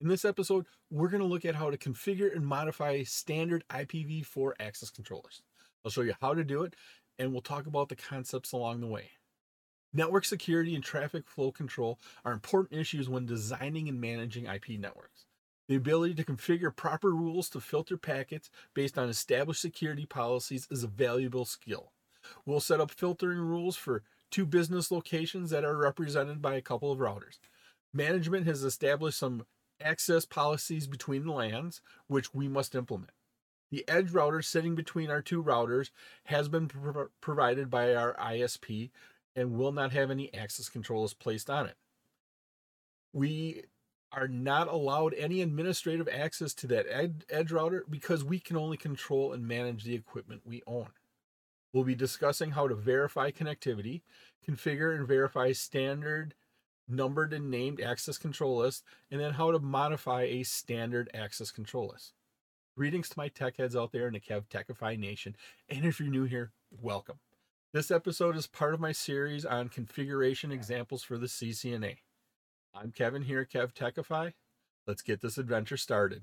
In 0.00 0.06
this 0.06 0.24
episode, 0.24 0.66
we're 0.90 1.08
going 1.08 1.22
to 1.22 1.26
look 1.26 1.44
at 1.44 1.56
how 1.56 1.70
to 1.70 1.76
configure 1.76 2.32
and 2.32 2.46
modify 2.46 3.02
standard 3.02 3.64
IPv4 3.68 4.52
access 4.60 4.90
controllers. 4.90 5.42
I'll 5.84 5.90
show 5.90 6.02
you 6.02 6.14
how 6.20 6.34
to 6.34 6.44
do 6.44 6.62
it, 6.62 6.76
and 7.18 7.32
we'll 7.32 7.42
talk 7.42 7.66
about 7.66 7.88
the 7.88 7.96
concepts 7.96 8.52
along 8.52 8.80
the 8.80 8.86
way. 8.86 9.10
Network 9.92 10.24
security 10.24 10.76
and 10.76 10.84
traffic 10.84 11.26
flow 11.26 11.50
control 11.50 11.98
are 12.24 12.32
important 12.32 12.78
issues 12.80 13.08
when 13.08 13.26
designing 13.26 13.88
and 13.88 14.00
managing 14.00 14.46
IP 14.46 14.78
networks. 14.78 15.24
The 15.68 15.74
ability 15.74 16.14
to 16.14 16.24
configure 16.24 16.74
proper 16.74 17.10
rules 17.10 17.48
to 17.50 17.60
filter 17.60 17.96
packets 17.96 18.50
based 18.74 18.98
on 18.98 19.08
established 19.08 19.60
security 19.60 20.06
policies 20.06 20.68
is 20.70 20.84
a 20.84 20.88
valuable 20.88 21.44
skill. 21.44 21.90
We'll 22.46 22.60
set 22.60 22.80
up 22.80 22.92
filtering 22.92 23.40
rules 23.40 23.76
for 23.76 24.04
two 24.30 24.46
business 24.46 24.92
locations 24.92 25.50
that 25.50 25.64
are 25.64 25.76
represented 25.76 26.40
by 26.40 26.54
a 26.54 26.62
couple 26.62 26.92
of 26.92 27.00
routers. 27.00 27.38
Management 27.92 28.46
has 28.46 28.62
established 28.62 29.18
some 29.18 29.44
access 29.80 30.24
policies 30.24 30.86
between 30.86 31.24
the 31.24 31.32
LANs, 31.32 31.80
which 32.06 32.34
we 32.34 32.48
must 32.48 32.74
implement. 32.74 33.12
The 33.70 33.86
edge 33.88 34.12
router 34.12 34.42
sitting 34.42 34.74
between 34.74 35.10
our 35.10 35.22
two 35.22 35.42
routers 35.42 35.90
has 36.24 36.48
been 36.48 36.68
pro- 36.68 37.08
provided 37.20 37.70
by 37.70 37.94
our 37.94 38.14
ISP 38.14 38.90
and 39.36 39.52
will 39.52 39.72
not 39.72 39.92
have 39.92 40.10
any 40.10 40.32
access 40.32 40.68
controls 40.68 41.14
placed 41.14 41.50
on 41.50 41.66
it. 41.66 41.76
We 43.12 43.64
are 44.10 44.28
not 44.28 44.68
allowed 44.68 45.14
any 45.14 45.42
administrative 45.42 46.08
access 46.08 46.54
to 46.54 46.66
that 46.68 46.86
ed- 46.88 47.24
edge 47.28 47.52
router 47.52 47.84
because 47.88 48.24
we 48.24 48.40
can 48.40 48.56
only 48.56 48.78
control 48.78 49.32
and 49.32 49.46
manage 49.46 49.84
the 49.84 49.94
equipment 49.94 50.42
we 50.46 50.62
own. 50.66 50.88
We'll 51.72 51.84
be 51.84 51.94
discussing 51.94 52.52
how 52.52 52.68
to 52.68 52.74
verify 52.74 53.30
connectivity, 53.30 54.00
configure 54.48 54.96
and 54.96 55.06
verify 55.06 55.52
standard 55.52 56.34
numbered 56.88 57.32
and 57.32 57.50
named 57.50 57.80
access 57.80 58.18
control 58.18 58.58
list, 58.58 58.84
and 59.10 59.20
then 59.20 59.34
how 59.34 59.52
to 59.52 59.58
modify 59.58 60.22
a 60.22 60.42
standard 60.42 61.10
access 61.12 61.50
control 61.50 61.90
list. 61.92 62.12
Greetings 62.76 63.08
to 63.08 63.18
my 63.18 63.28
tech 63.28 63.56
heads 63.56 63.76
out 63.76 63.92
there 63.92 64.06
in 64.06 64.14
the 64.14 64.20
KevTechify 64.20 64.98
Nation, 64.98 65.36
and 65.68 65.84
if 65.84 66.00
you're 66.00 66.08
new 66.08 66.24
here, 66.24 66.52
welcome. 66.70 67.18
This 67.72 67.90
episode 67.90 68.36
is 68.36 68.46
part 68.46 68.72
of 68.72 68.80
my 68.80 68.92
series 68.92 69.44
on 69.44 69.68
configuration 69.68 70.50
examples 70.50 71.02
for 71.02 71.18
the 71.18 71.26
CCNA. 71.26 71.96
I'm 72.74 72.92
Kevin 72.92 73.22
here 73.22 73.40
at 73.40 73.50
KevTechify. 73.50 74.32
Let's 74.86 75.02
get 75.02 75.20
this 75.20 75.36
adventure 75.36 75.76
started. 75.76 76.22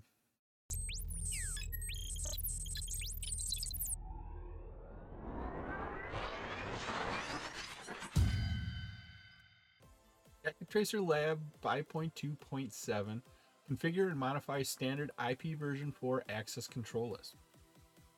Tracer 10.75 10.99
Lab 10.99 11.39
5.2.7 11.63 13.21
configure 13.71 14.09
and 14.09 14.19
modify 14.19 14.61
standard 14.61 15.09
IP 15.17 15.57
version 15.57 15.93
4 15.93 16.25
access 16.27 16.67
control 16.67 17.11
list. 17.11 17.35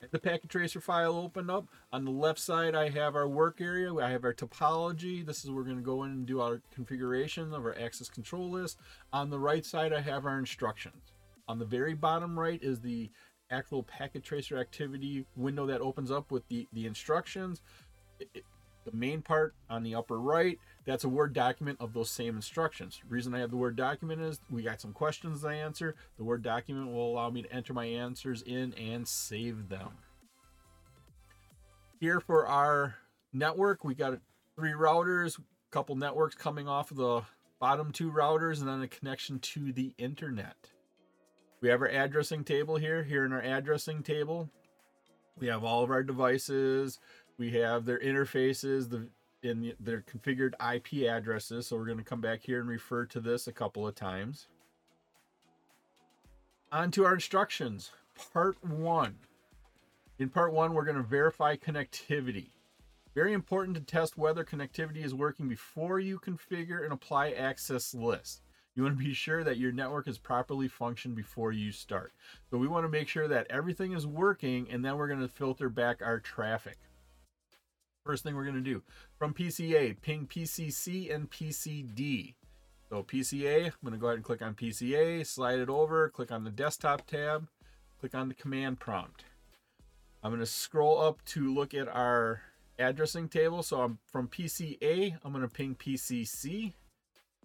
The 0.10 0.18
packet 0.18 0.50
tracer 0.50 0.82
file 0.82 1.18
opened 1.18 1.52
up. 1.52 1.68
On 1.94 2.04
the 2.04 2.10
left 2.10 2.40
side, 2.40 2.74
I 2.74 2.90
have 2.90 3.16
our 3.16 3.28
work 3.28 3.62
area. 3.62 3.94
I 3.94 4.10
have 4.10 4.24
our 4.24 4.34
topology. 4.34 5.24
This 5.24 5.44
is 5.44 5.52
where 5.52 5.58
we're 5.58 5.66
going 5.66 5.78
to 5.78 5.84
go 5.84 6.02
in 6.02 6.10
and 6.10 6.26
do 6.26 6.42
our 6.42 6.60
configuration 6.74 7.54
of 7.54 7.64
our 7.64 7.78
access 7.80 8.10
control 8.10 8.50
list. 8.50 8.80
On 9.14 9.30
the 9.30 9.38
right 9.38 9.64
side, 9.64 9.94
I 9.94 10.02
have 10.02 10.26
our 10.26 10.40
instructions. 10.40 11.14
On 11.48 11.60
the 11.60 11.66
very 11.66 11.94
bottom 11.94 12.40
right 12.40 12.60
is 12.64 12.82
the 12.82 13.12
actual 13.52 13.84
packet 13.84 14.24
tracer 14.24 14.58
activity 14.58 15.28
window 15.36 15.68
that 15.68 15.82
opens 15.82 16.10
up 16.10 16.32
with 16.32 16.48
the, 16.48 16.68
the 16.74 16.88
instructions. 16.88 17.62
It, 18.20 18.30
it, 18.34 18.44
the 18.90 18.98
main 18.98 19.22
part 19.22 19.54
on 19.70 19.84
the 19.84 19.94
upper 19.94 20.20
right, 20.20 20.58
that's 20.86 21.04
a 21.04 21.10
Word 21.10 21.34
document 21.34 21.78
of 21.80 21.94
those 21.94 22.10
same 22.10 22.36
instructions. 22.36 23.00
The 23.04 23.14
reason 23.14 23.36
I 23.36 23.40
have 23.40 23.52
the 23.52 23.58
Word 23.58 23.76
document 23.76 24.22
is 24.22 24.40
we 24.50 24.64
got 24.64 24.82
some 24.82 24.94
questions 24.94 25.42
to 25.42 25.50
answer. 25.50 25.96
The 26.18 26.24
Word 26.24 26.42
document 26.42 26.92
will 26.92 27.12
allow 27.12 27.30
me 27.30 27.44
to 27.44 27.54
enter 27.54 27.74
my 27.74 27.86
answers 27.86 28.42
in 28.42 28.74
and 28.74 29.08
save 29.08 29.70
them. 29.70 29.90
Here 32.00 32.20
for 32.20 32.48
our 32.48 32.96
network, 33.34 33.84
we 33.84 33.96
got 33.96 34.20
three 34.56 34.72
routers, 34.72 35.38
a 35.38 35.42
couple 35.72 35.96
networks 35.96 36.36
coming 36.36 36.68
off 36.68 36.92
of 36.92 36.98
the 36.98 37.22
bottom 37.60 37.92
two 37.92 38.12
routers, 38.12 38.60
and 38.60 38.68
then 38.68 38.82
a 38.82 38.88
connection 38.88 39.40
to 39.40 39.74
the 39.74 39.94
internet. 39.98 40.56
We 41.60 41.70
have 41.70 41.82
our 41.82 41.90
addressing 41.90 42.44
table 42.44 42.78
here. 42.78 43.04
Here 43.04 43.26
in 43.26 43.34
our 43.34 43.42
addressing 43.42 44.04
table, 44.04 44.50
we 45.40 45.48
have 45.48 45.64
all 45.64 45.84
of 45.84 45.90
our 45.90 46.04
devices, 46.04 47.00
we 47.38 47.52
have 47.52 47.86
their 47.86 48.00
interfaces, 48.00 48.90
the 48.90 49.08
in 49.44 49.74
their 49.80 50.02
configured 50.02 50.54
IP 50.76 51.08
addresses. 51.08 51.68
So 51.68 51.78
we're 51.78 51.86
going 51.86 51.98
to 52.00 52.04
come 52.04 52.22
back 52.22 52.42
here 52.42 52.60
and 52.60 52.68
refer 52.68 53.06
to 53.06 53.20
this 53.20 53.48
a 53.48 53.52
couple 53.52 53.88
of 53.88 53.96
times. 53.96 54.48
On 56.72 56.92
to 56.92 57.06
our 57.06 57.14
instructions. 57.14 57.92
Part 58.34 58.62
one. 58.64 59.16
In 60.20 60.30
part 60.30 60.52
one, 60.52 60.74
we're 60.74 60.84
going 60.84 60.98
to 60.98 61.04
verify 61.04 61.56
connectivity. 61.56 62.50
Very 63.14 63.34
important 63.34 63.78
to 63.78 63.82
test 63.82 64.18
whether 64.18 64.44
connectivity 64.44 65.04
is 65.04 65.14
working 65.14 65.48
before 65.48 66.00
you 66.00 66.20
configure 66.20 66.84
and 66.84 66.92
apply 66.92 67.32
access 67.32 67.94
lists. 67.94 68.42
You 68.76 68.84
want 68.84 68.98
to 68.98 69.04
be 69.04 69.14
sure 69.14 69.44
that 69.44 69.58
your 69.58 69.72
network 69.72 70.08
is 70.08 70.20
properly 70.20 70.68
functioned 70.68 71.16
before 71.16 71.52
you 71.52 71.72
start. 71.72 72.12
So 72.50 72.58
we 72.58 72.68
want 72.68 72.86
to 72.86 72.90
make 72.90 73.08
sure 73.08 73.28
that 73.28 73.48
everything 73.50 73.94
is 73.94 74.06
working 74.06 74.68
and 74.70 74.86
then 74.86 74.98
we're 74.98 75.08
going 75.08 75.22
to 75.22 75.28
filter 75.28 75.70
back 75.70 76.02
our 76.04 76.20
traffic. 76.20 76.78
First 78.08 78.24
thing 78.24 78.36
we're 78.36 78.46
going 78.46 78.56
to 78.56 78.62
do 78.62 78.82
from 79.20 79.34
PCA, 79.34 80.00
ping 80.02 80.28
PCC 80.28 81.14
and 81.14 81.30
PCD. 81.30 82.36
So 82.88 83.04
PCA, 83.04 83.66
I'm 83.66 83.74
going 83.84 83.92
to 83.92 84.00
go 84.00 84.08
ahead 84.08 84.16
and 84.16 84.24
click 84.24 84.42
on 84.42 84.56
PCA, 84.56 85.28
slide 85.28 85.60
it 85.60 85.68
over, 85.68 86.08
click 86.08 86.32
on 86.32 86.46
the 86.46 86.50
desktop 86.50 87.06
tab, 87.06 87.50
click 88.00 88.16
on 88.16 88.30
the 88.30 88.34
command 88.34 88.80
prompt. 88.80 89.26
I'm 90.24 90.32
going 90.32 90.40
to 90.40 90.46
scroll 90.46 91.02
up 91.02 91.22
to 91.26 91.54
look 91.54 91.74
at 91.74 91.90
our 91.90 92.44
addressing 92.80 93.28
table. 93.28 93.62
So 93.62 93.82
I'm 93.82 93.98
from 94.06 94.30
PCA, 94.30 95.18
I'm 95.26 95.34
going 95.34 95.42
to 95.42 95.50
ping 95.50 95.76
PCC 95.76 96.72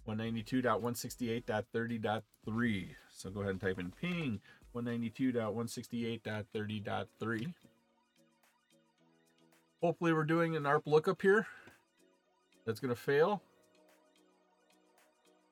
192.168.30.3. 0.06 2.88
So 3.12 3.30
go 3.30 3.40
ahead 3.40 3.50
and 3.50 3.60
type 3.60 3.80
in 3.80 3.90
ping 4.00 4.40
192.168.30.3. 4.76 7.52
Hopefully 9.82 10.12
we're 10.12 10.22
doing 10.22 10.54
an 10.54 10.64
ARP 10.64 10.86
lookup 10.86 11.20
here. 11.20 11.46
That's 12.64 12.78
going 12.78 12.94
to 12.94 13.00
fail. 13.00 13.42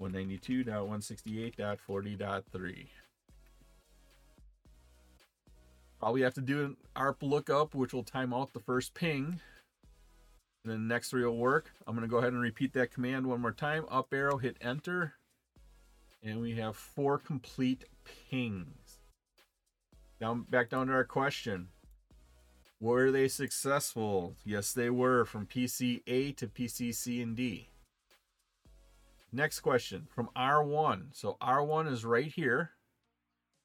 192.168.40.3. 0.00 2.88
Probably 6.00 6.22
have 6.22 6.34
to 6.34 6.40
do 6.40 6.64
an 6.64 6.76
ARP 6.96 7.22
lookup, 7.22 7.76
which 7.76 7.92
will 7.92 8.02
time 8.02 8.34
out 8.34 8.52
the 8.52 8.58
first 8.58 8.94
ping. 8.94 9.40
And 10.64 10.72
then 10.72 10.88
the 10.88 10.94
next 10.94 11.10
three 11.10 11.24
will 11.24 11.36
work. 11.36 11.70
I'm 11.86 11.94
going 11.94 12.08
to 12.08 12.10
go 12.10 12.18
ahead 12.18 12.32
and 12.32 12.42
repeat 12.42 12.72
that 12.72 12.92
command 12.92 13.24
one 13.26 13.40
more 13.40 13.52
time. 13.52 13.84
Up 13.88 14.12
arrow, 14.12 14.38
hit 14.38 14.56
enter. 14.60 15.14
And 16.24 16.40
we 16.40 16.56
have 16.56 16.76
four 16.76 17.18
complete 17.18 17.84
pings. 18.28 18.98
Now 20.20 20.34
back 20.34 20.70
down 20.70 20.88
to 20.88 20.92
our 20.92 21.04
question. 21.04 21.68
Were 22.82 23.12
they 23.12 23.28
successful? 23.28 24.34
Yes, 24.44 24.72
they 24.72 24.90
were 24.90 25.24
from 25.24 25.46
PCA 25.46 26.36
to 26.36 26.48
PCC 26.48 27.22
and 27.22 27.36
D. 27.36 27.68
Next 29.30 29.60
question 29.60 30.08
from 30.10 30.30
R1. 30.36 31.10
So 31.12 31.36
R1 31.40 31.92
is 31.92 32.04
right 32.04 32.26
here. 32.26 32.70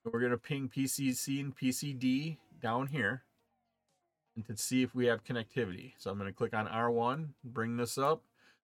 We're 0.06 0.20
going 0.20 0.34
to 0.34 0.38
ping 0.38 0.70
PCC 0.70 1.40
and 1.40 1.58
PCD 1.58 2.38
down 2.62 2.88
here 2.88 3.24
and 4.36 4.46
to 4.46 4.56
see 4.56 4.84
if 4.84 4.94
we 4.94 5.08
have 5.08 5.24
connectivity. 5.24 5.94
So 5.98 6.12
I'm 6.12 6.20
going 6.20 6.30
to 6.30 6.38
click 6.38 6.54
on 6.54 6.68
R1, 6.68 7.30
bring 7.44 7.78
this 7.78 7.98
up, 7.98 8.22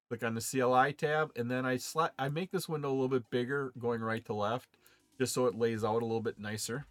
click 0.08 0.24
on 0.24 0.36
the 0.36 0.40
CLI 0.40 0.94
tab, 0.94 1.32
and 1.36 1.50
then 1.50 1.66
I 1.66 1.78
slide, 1.78 2.12
I 2.20 2.30
make 2.30 2.52
this 2.52 2.70
window 2.70 2.90
a 2.90 2.94
little 2.94 3.10
bit 3.10 3.32
bigger 3.32 3.74
going 3.80 4.02
right 4.02 4.24
to 4.26 4.36
left 4.36 4.78
just 5.18 5.34
so 5.34 5.48
it 5.48 5.58
lays 5.58 5.84
out 5.84 6.04
a 6.04 6.06
little 6.06 6.22
bit 6.22 6.38
nicer. 6.38 6.86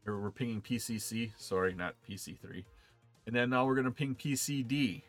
or 0.05 0.19
we're 0.19 0.31
pinging 0.31 0.61
PCC, 0.61 1.31
sorry, 1.37 1.73
not 1.73 1.95
PC3. 2.07 2.63
And 3.25 3.35
then 3.35 3.49
now 3.49 3.65
we're 3.65 3.75
going 3.75 3.85
to 3.85 3.91
ping 3.91 4.15
PCD. 4.15 5.01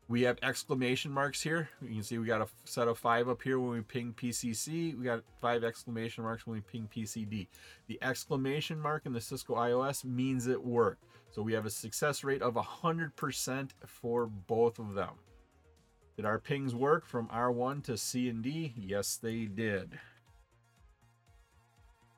We 0.08 0.22
have 0.22 0.38
exclamation 0.44 1.12
marks 1.12 1.42
here. 1.42 1.68
You 1.82 1.96
can 1.96 2.04
see 2.04 2.20
we 2.20 2.28
got 2.28 2.42
a 2.42 2.48
set 2.64 2.88
of 2.88 3.00
five 3.00 3.28
up 3.28 3.42
here 3.42 3.60
when 3.60 3.72
we 3.72 3.82
ping 3.82 4.14
PCC. 4.14 4.96
We 4.96 5.04
got 5.04 5.24
five 5.42 5.64
exclamation 5.64 6.24
marks 6.24 6.46
when 6.46 6.58
we 6.58 6.62
ping 6.62 6.88
PCD. 6.96 7.48
The 7.88 7.98
exclamation 8.04 8.80
mark 8.80 9.08
in 9.08 9.14
the 9.14 9.22
Cisco 9.22 9.56
IOS 9.56 10.06
means 10.06 10.46
it 10.46 10.64
worked. 10.64 11.04
So 11.32 11.42
we 11.42 11.54
have 11.54 11.66
a 11.66 11.72
success 11.72 12.24
rate 12.24 12.44
of 12.44 12.54
100% 12.54 13.70
for 13.88 14.28
both 14.28 14.78
of 14.78 14.94
them. 14.94 15.16
Did 16.16 16.26
our 16.26 16.40
pings 16.40 16.76
work 16.76 17.06
from 17.06 17.28
R1 17.28 17.84
to 17.86 17.98
C 17.98 18.30
and 18.30 18.44
D? 18.44 18.74
Yes, 18.78 19.18
they 19.18 19.46
did. 19.46 20.00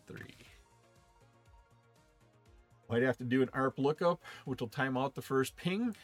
Might 2.91 3.03
have 3.03 3.17
to 3.17 3.25
do 3.25 3.41
an 3.41 3.49
ARP 3.55 3.79
lookup, 3.79 4.21
which 4.45 4.61
will 4.61 4.69
time 4.69 4.99
out 4.99 5.15
the 5.15 5.23
first 5.23 5.57
ping. 5.57 5.97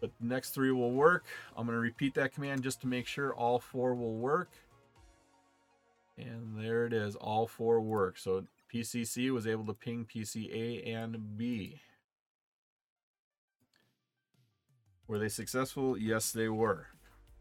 But 0.00 0.12
the 0.20 0.26
next 0.26 0.50
three 0.50 0.70
will 0.70 0.92
work. 0.92 1.24
I'm 1.56 1.66
going 1.66 1.76
to 1.76 1.80
repeat 1.80 2.14
that 2.14 2.32
command 2.32 2.62
just 2.62 2.80
to 2.82 2.86
make 2.86 3.08
sure 3.08 3.34
all 3.34 3.58
four 3.58 3.96
will 3.96 4.14
work. 4.14 4.52
And 6.16 6.56
there 6.56 6.86
it 6.86 6.92
is, 6.92 7.16
all 7.16 7.48
four 7.48 7.80
work. 7.80 8.18
So 8.18 8.44
PCC 8.72 9.32
was 9.32 9.48
able 9.48 9.66
to 9.66 9.74
ping 9.74 10.06
PCA 10.06 10.86
and 10.86 11.36
B. 11.36 11.80
Were 15.06 15.18
they 15.18 15.28
successful? 15.28 15.98
Yes, 15.98 16.32
they 16.32 16.48
were. 16.48 16.86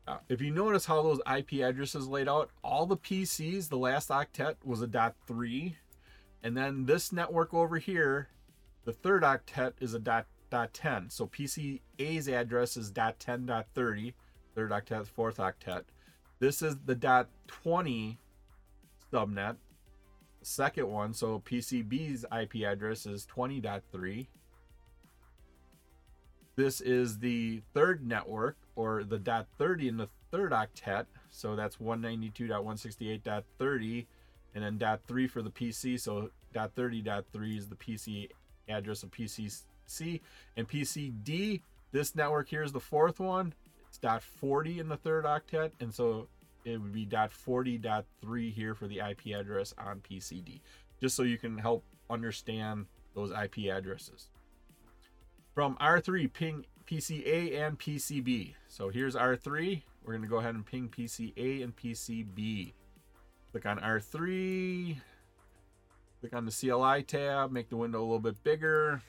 Uh, 0.05 0.17
if 0.27 0.41
you 0.41 0.51
notice 0.51 0.85
how 0.85 1.01
those 1.01 1.21
IP 1.33 1.61
addresses 1.61 2.07
laid 2.07 2.27
out, 2.27 2.49
all 2.61 2.85
the 2.85 2.97
PCs, 2.97 3.69
the 3.69 3.77
last 3.77 4.09
octet 4.09 4.55
was 4.63 4.81
a 4.81 4.87
dot 4.87 5.15
three, 5.25 5.77
and 6.43 6.57
then 6.57 6.85
this 6.85 7.13
network 7.13 7.53
over 7.53 7.77
here, 7.77 8.27
the 8.83 8.91
third 8.91 9.23
octet 9.23 9.73
is 9.79 9.93
a 9.93 9.99
dot 9.99 10.25
dot 10.49 10.73
ten. 10.73 11.09
So 11.09 11.25
PCA's 11.27 12.27
address 12.27 12.75
is 12.75 12.91
dot 12.91 13.17
ten 13.17 13.45
dot 13.45 13.67
thirty, 13.73 14.13
third 14.55 14.71
octet, 14.71 15.07
fourth 15.07 15.37
octet. 15.37 15.83
This 16.39 16.61
is 16.61 16.75
the 16.85 16.95
dot 16.95 17.29
twenty 17.47 18.19
subnet, 19.11 19.55
second 20.41 20.89
one. 20.89 21.13
So 21.13 21.41
PCB's 21.45 22.25
IP 22.37 22.65
address 22.67 23.05
is 23.05 23.25
twenty 23.25 23.61
dot 23.61 23.83
three. 23.89 24.27
This 26.55 26.81
is 26.81 27.17
the 27.19 27.61
third 27.73 28.05
network, 28.05 28.57
or 28.75 29.03
the 29.03 29.17
dot 29.17 29.47
30 29.57 29.87
in 29.87 29.97
the 29.97 30.07
third 30.31 30.51
octet. 30.51 31.07
So 31.31 31.55
that's 31.55 31.77
192.168.30, 31.77 34.05
and 34.53 34.63
then 34.63 34.77
dot 34.77 35.01
3 35.07 35.27
for 35.27 35.41
the 35.41 35.49
PC. 35.49 35.99
So 35.99 36.29
dot 36.53 36.73
30 36.75 37.01
dot 37.01 37.25
3 37.33 37.57
is 37.57 37.69
the 37.69 37.75
PC 37.75 38.29
address 38.69 39.01
of 39.01 39.09
PCC. 39.09 40.21
And 40.55 40.69
PCD, 40.69 41.61
this 41.91 42.15
network 42.15 42.49
here 42.49 42.61
is 42.63 42.71
the 42.71 42.79
fourth 42.79 43.19
one. 43.19 43.55
It's 43.87 43.97
dot 43.97 44.21
40 44.21 44.79
in 44.79 44.89
the 44.89 44.97
third 44.97 45.25
octet, 45.25 45.71
and 45.79 45.91
so 45.93 46.27
it 46.65 46.81
would 46.81 46.93
be 46.93 47.05
dot 47.05 47.31
40 47.31 47.79
dot 47.79 48.05
3 48.21 48.51
here 48.51 48.75
for 48.75 48.87
the 48.87 48.99
IP 48.99 49.33
address 49.35 49.73
on 49.77 50.01
PCD. 50.01 50.61
Just 51.01 51.15
so 51.15 51.23
you 51.23 51.39
can 51.39 51.57
help 51.57 51.83
understand 52.09 52.85
those 53.15 53.31
IP 53.31 53.69
addresses 53.71 54.27
from 55.53 55.77
R3 55.77 56.33
ping 56.33 56.65
PCA 56.87 57.65
and 57.65 57.79
PCB. 57.79 58.55
So 58.67 58.89
here's 58.89 59.15
R3. 59.15 59.83
We're 60.03 60.13
going 60.13 60.23
to 60.23 60.29
go 60.29 60.37
ahead 60.37 60.55
and 60.55 60.65
ping 60.65 60.89
PCA 60.89 61.63
and 61.63 61.75
PCB. 61.75 62.73
Click 63.51 63.65
on 63.65 63.79
R3. 63.79 64.97
Click 66.19 66.33
on 66.33 66.45
the 66.45 66.51
CLI 66.51 67.03
tab, 67.03 67.51
make 67.51 67.69
the 67.69 67.77
window 67.77 67.99
a 67.99 68.05
little 68.05 68.19
bit 68.19 68.43
bigger. 68.43 69.01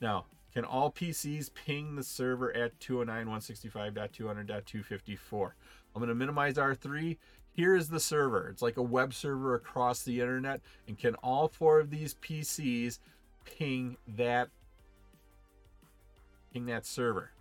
Now, 0.00 0.26
can 0.52 0.64
all 0.64 0.92
PCs 0.92 1.50
ping 1.54 1.96
the 1.96 2.02
server 2.02 2.54
at 2.54 2.78
209.165.200.254? 2.80 5.52
I'm 5.94 6.00
going 6.00 6.08
to 6.08 6.14
minimize 6.14 6.54
R3 6.54 7.18
here 7.58 7.74
is 7.74 7.88
the 7.88 7.98
server. 7.98 8.48
It's 8.50 8.62
like 8.62 8.76
a 8.76 8.82
web 8.82 9.12
server 9.12 9.56
across 9.56 10.04
the 10.04 10.20
internet. 10.20 10.60
And 10.86 10.96
can 10.96 11.16
all 11.16 11.48
four 11.48 11.80
of 11.80 11.90
these 11.90 12.14
PCs 12.14 13.00
ping 13.44 13.96
that 14.16 14.50
ping 16.52 16.66
that 16.66 16.86
server? 16.86 17.32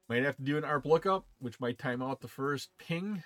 Might 0.10 0.24
have 0.24 0.38
to 0.38 0.44
do 0.44 0.58
an 0.58 0.64
ARP 0.64 0.88
lookup, 0.88 1.28
which 1.38 1.60
might 1.60 1.78
time 1.78 2.02
out 2.02 2.20
the 2.20 2.28
first 2.28 2.72
ping. 2.80 3.22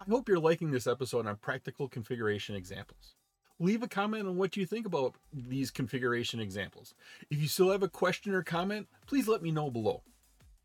I 0.00 0.10
hope 0.10 0.28
you're 0.28 0.38
liking 0.38 0.70
this 0.70 0.86
episode 0.86 1.26
on 1.26 1.36
practical 1.36 1.88
configuration 1.88 2.56
examples. 2.56 3.14
Leave 3.60 3.84
a 3.84 3.88
comment 3.88 4.26
on 4.26 4.36
what 4.36 4.56
you 4.56 4.66
think 4.66 4.84
about 4.84 5.14
these 5.32 5.70
configuration 5.70 6.40
examples. 6.40 6.94
If 7.30 7.40
you 7.40 7.46
still 7.46 7.70
have 7.70 7.84
a 7.84 7.88
question 7.88 8.34
or 8.34 8.42
comment, 8.42 8.88
please 9.06 9.28
let 9.28 9.42
me 9.42 9.52
know 9.52 9.70
below. 9.70 10.02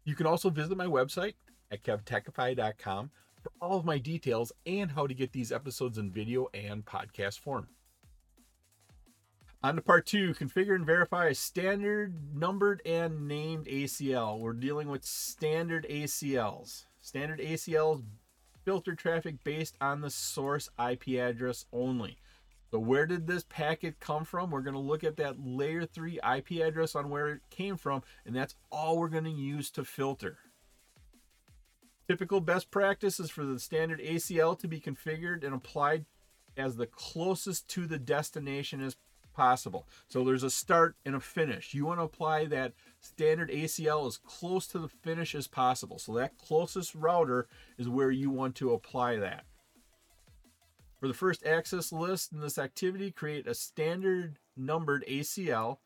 You 0.05 0.15
can 0.15 0.25
also 0.25 0.49
visit 0.49 0.75
my 0.75 0.87
website 0.87 1.35
at 1.71 1.83
kevtechify.com 1.83 3.11
for 3.41 3.51
all 3.61 3.77
of 3.77 3.85
my 3.85 3.97
details 3.97 4.51
and 4.65 4.91
how 4.91 5.07
to 5.07 5.13
get 5.13 5.31
these 5.31 5.51
episodes 5.51 5.97
in 5.97 6.11
video 6.11 6.47
and 6.53 6.85
podcast 6.85 7.39
form. 7.39 7.67
On 9.61 9.75
to 9.75 9.81
part 9.81 10.05
two, 10.05 10.33
configure 10.33 10.75
and 10.75 10.85
verify 10.85 11.27
a 11.27 11.35
standard 11.35 12.33
numbered 12.33 12.81
and 12.85 13.27
named 13.27 13.65
ACL. 13.65 14.39
We're 14.39 14.53
dealing 14.53 14.87
with 14.87 15.03
standard 15.03 15.85
ACLs. 15.89 16.85
Standard 17.01 17.39
ACLs 17.39 18.03
filter 18.63 18.95
traffic 18.95 19.43
based 19.43 19.75
on 19.81 19.99
the 19.99 20.09
source 20.09 20.69
IP 20.79 21.19
address 21.19 21.65
only. 21.73 22.17
So 22.71 22.79
where 22.79 23.05
did 23.05 23.25
this 23.25 23.43
packet 23.49 23.99
come 23.99 24.23
from? 24.23 24.51
We're 24.51 24.61
going 24.61 24.75
to 24.75 24.79
look 24.79 25.03
at 25.03 25.17
that 25.17 25.43
layer 25.43 25.85
3 25.85 26.19
IP 26.37 26.61
address 26.61 26.95
on 26.95 27.09
where 27.09 27.29
it 27.29 27.41
came 27.49 27.77
from, 27.77 28.03
and 28.25 28.35
that's 28.35 28.55
all 28.71 28.97
we're 28.97 29.09
going 29.09 29.23
to 29.23 29.29
use 29.29 29.71
to 29.71 29.83
filter. 29.83 30.37
Typical 32.09 32.41
best 32.41 32.71
practice 32.71 33.19
is 33.19 33.29
for 33.29 33.45
the 33.45 33.59
standard 33.59 33.99
ACL 33.99 34.57
to 34.57 34.67
be 34.67 34.79
configured 34.79 35.43
and 35.43 35.53
applied 35.53 36.05
as 36.57 36.75
the 36.75 36.87
closest 36.87 37.67
to 37.67 37.85
the 37.85 37.99
destination 37.99 38.81
as 38.81 38.97
possible. 39.35 39.87
So 40.07 40.23
there's 40.23 40.41
a 40.41 40.49
start 40.49 40.95
and 41.05 41.15
a 41.15 41.19
finish. 41.19 41.75
You 41.75 41.85
want 41.85 41.99
to 41.99 42.05
apply 42.05 42.45
that 42.45 42.73
standard 42.99 43.51
ACL 43.51 44.07
as 44.07 44.17
close 44.17 44.65
to 44.69 44.79
the 44.79 44.87
finish 44.87 45.35
as 45.35 45.45
possible. 45.45 45.99
So 45.99 46.15
that 46.15 46.39
closest 46.39 46.95
router 46.95 47.47
is 47.77 47.87
where 47.87 48.09
you 48.09 48.31
want 48.31 48.55
to 48.55 48.73
apply 48.73 49.17
that. 49.17 49.45
For 50.99 51.07
the 51.07 51.13
first 51.13 51.45
access 51.45 51.91
list 51.91 52.31
in 52.31 52.39
this 52.39 52.57
activity, 52.57 53.11
create 53.11 53.45
a 53.45 53.53
standard 53.53 54.39
numbered 54.57 55.05
ACL 55.07 55.77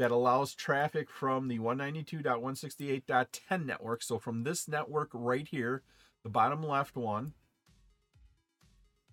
that 0.00 0.10
allows 0.10 0.54
traffic 0.54 1.08
from 1.10 1.48
the 1.48 1.58
192.168.10 1.58 3.66
network. 3.66 4.02
So 4.02 4.18
from 4.18 4.44
this 4.44 4.66
network 4.66 5.10
right 5.12 5.46
here, 5.46 5.82
the 6.22 6.30
bottom 6.30 6.62
left 6.62 6.96
one, 6.96 7.34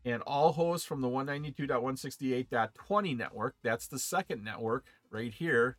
and 0.06 0.22
all 0.22 0.54
hosts 0.54 0.88
from 0.88 1.02
the 1.02 1.10
192.168.20 1.10 3.18
network. 3.18 3.56
That's 3.62 3.88
the 3.88 4.00
second 4.00 4.46
network 4.46 4.86
right 5.10 5.34
here. 5.34 5.76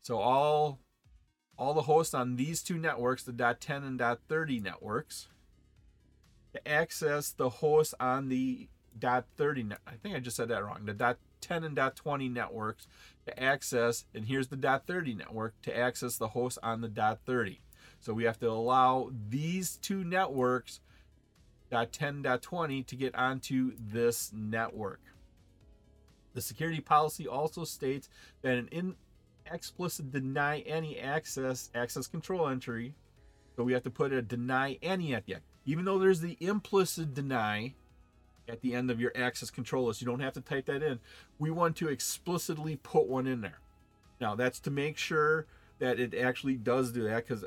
So 0.00 0.16
all 0.16 0.78
all 1.58 1.74
the 1.74 1.82
hosts 1.82 2.14
on 2.14 2.36
these 2.36 2.62
two 2.62 2.78
networks, 2.78 3.22
the 3.22 3.32
.10 3.32 3.86
and 3.86 4.00
.30 4.00 4.62
networks, 4.62 5.28
to 6.54 6.66
access 6.66 7.30
the 7.30 7.50
hosts 7.50 7.92
on 8.00 8.30
the 8.30 8.70
.30 8.98 9.76
I 9.86 9.96
think 10.02 10.16
I 10.16 10.20
just 10.20 10.38
said 10.38 10.48
that 10.48 10.64
wrong. 10.64 10.86
The 10.86 10.94
.10 11.40 11.64
and 11.64 11.76
.20 11.76 12.32
networks 12.32 12.86
to 13.26 13.42
access, 13.42 14.04
and 14.14 14.26
here's 14.26 14.48
the 14.48 14.56
.30 14.56 15.16
network 15.16 15.54
to 15.62 15.76
access 15.76 16.16
the 16.16 16.28
hosts 16.28 16.58
on 16.62 16.80
the 16.80 16.88
.30. 16.88 17.58
So 18.00 18.14
we 18.14 18.24
have 18.24 18.38
to 18.40 18.48
allow 18.48 19.10
these 19.28 19.76
two 19.76 20.04
networks 20.04 20.80
.10.20 21.70 22.86
to 22.86 22.96
get 22.96 23.14
onto 23.14 23.72
this 23.78 24.32
network. 24.34 25.00
The 26.34 26.40
security 26.40 26.80
policy 26.80 27.26
also 27.26 27.64
states 27.64 28.08
that 28.42 28.56
an 28.56 28.68
in 28.68 28.96
explicit 29.50 30.12
deny 30.12 30.60
any 30.60 30.98
access 30.98 31.70
access 31.74 32.06
control 32.06 32.48
entry, 32.48 32.94
so 33.56 33.64
we 33.64 33.72
have 33.72 33.82
to 33.82 33.90
put 33.90 34.12
a 34.12 34.22
deny 34.22 34.78
any 34.82 35.14
at 35.14 35.26
the 35.26 35.34
end. 35.34 35.42
Even 35.66 35.84
though 35.84 35.98
there's 35.98 36.20
the 36.20 36.36
implicit 36.40 37.14
deny 37.14 37.74
at 38.50 38.60
the 38.60 38.74
end 38.74 38.90
of 38.90 39.00
your 39.00 39.12
access 39.14 39.50
control 39.50 39.86
list, 39.86 40.00
you 40.00 40.06
don't 40.06 40.20
have 40.20 40.34
to 40.34 40.40
type 40.40 40.66
that 40.66 40.82
in. 40.82 40.98
We 41.38 41.50
want 41.50 41.76
to 41.76 41.88
explicitly 41.88 42.76
put 42.76 43.06
one 43.06 43.26
in 43.26 43.40
there. 43.40 43.60
Now 44.20 44.34
that's 44.34 44.60
to 44.60 44.70
make 44.70 44.98
sure 44.98 45.46
that 45.80 45.98
it 45.98 46.14
actually 46.14 46.56
does 46.56 46.92
do 46.92 47.04
that 47.04 47.26
because 47.26 47.42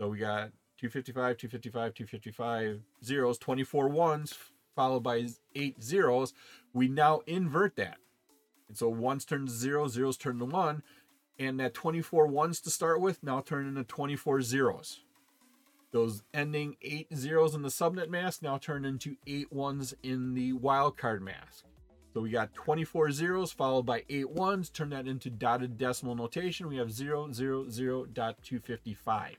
So 0.00 0.08
we 0.08 0.18
got 0.18 0.50
255, 0.80 1.36
255, 1.36 1.94
255 1.94 2.80
zeros, 3.04 3.36
24 3.36 3.88
ones 3.88 4.34
followed 4.74 5.02
by 5.02 5.26
eight 5.54 5.82
zeros, 5.82 6.32
we 6.72 6.88
now 6.88 7.20
invert 7.26 7.76
that. 7.76 7.98
And 8.66 8.78
so 8.78 8.88
ones 8.88 9.26
turn 9.26 9.44
to 9.44 9.52
zero, 9.52 9.88
zeros 9.88 10.16
turn 10.16 10.38
to 10.38 10.46
one, 10.46 10.82
and 11.38 11.60
that 11.60 11.74
24 11.74 12.26
ones 12.28 12.60
to 12.62 12.70
start 12.70 13.00
with 13.00 13.22
now 13.22 13.40
turn 13.40 13.66
into 13.66 13.84
24 13.84 14.40
zeros. 14.40 15.00
Those 15.92 16.22
ending 16.32 16.76
eight 16.80 17.08
zeros 17.14 17.54
in 17.54 17.60
the 17.60 17.68
subnet 17.68 18.08
mask 18.08 18.40
now 18.42 18.56
turn 18.56 18.86
into 18.86 19.16
eight 19.26 19.52
ones 19.52 19.92
in 20.02 20.32
the 20.32 20.54
wildcard 20.54 21.20
mask. 21.20 21.64
So 22.14 22.22
we 22.22 22.30
got 22.30 22.54
24 22.54 23.10
zeros 23.12 23.52
followed 23.52 23.84
by 23.84 24.04
eight 24.08 24.30
ones. 24.30 24.70
Turn 24.70 24.90
that 24.90 25.06
into 25.06 25.28
dotted 25.28 25.76
decimal 25.76 26.14
notation. 26.14 26.68
We 26.68 26.76
have 26.78 26.90
0, 26.90 27.32
0, 27.32 27.68
0, 27.68 28.06
dot 28.06 28.42
255. 28.42 29.36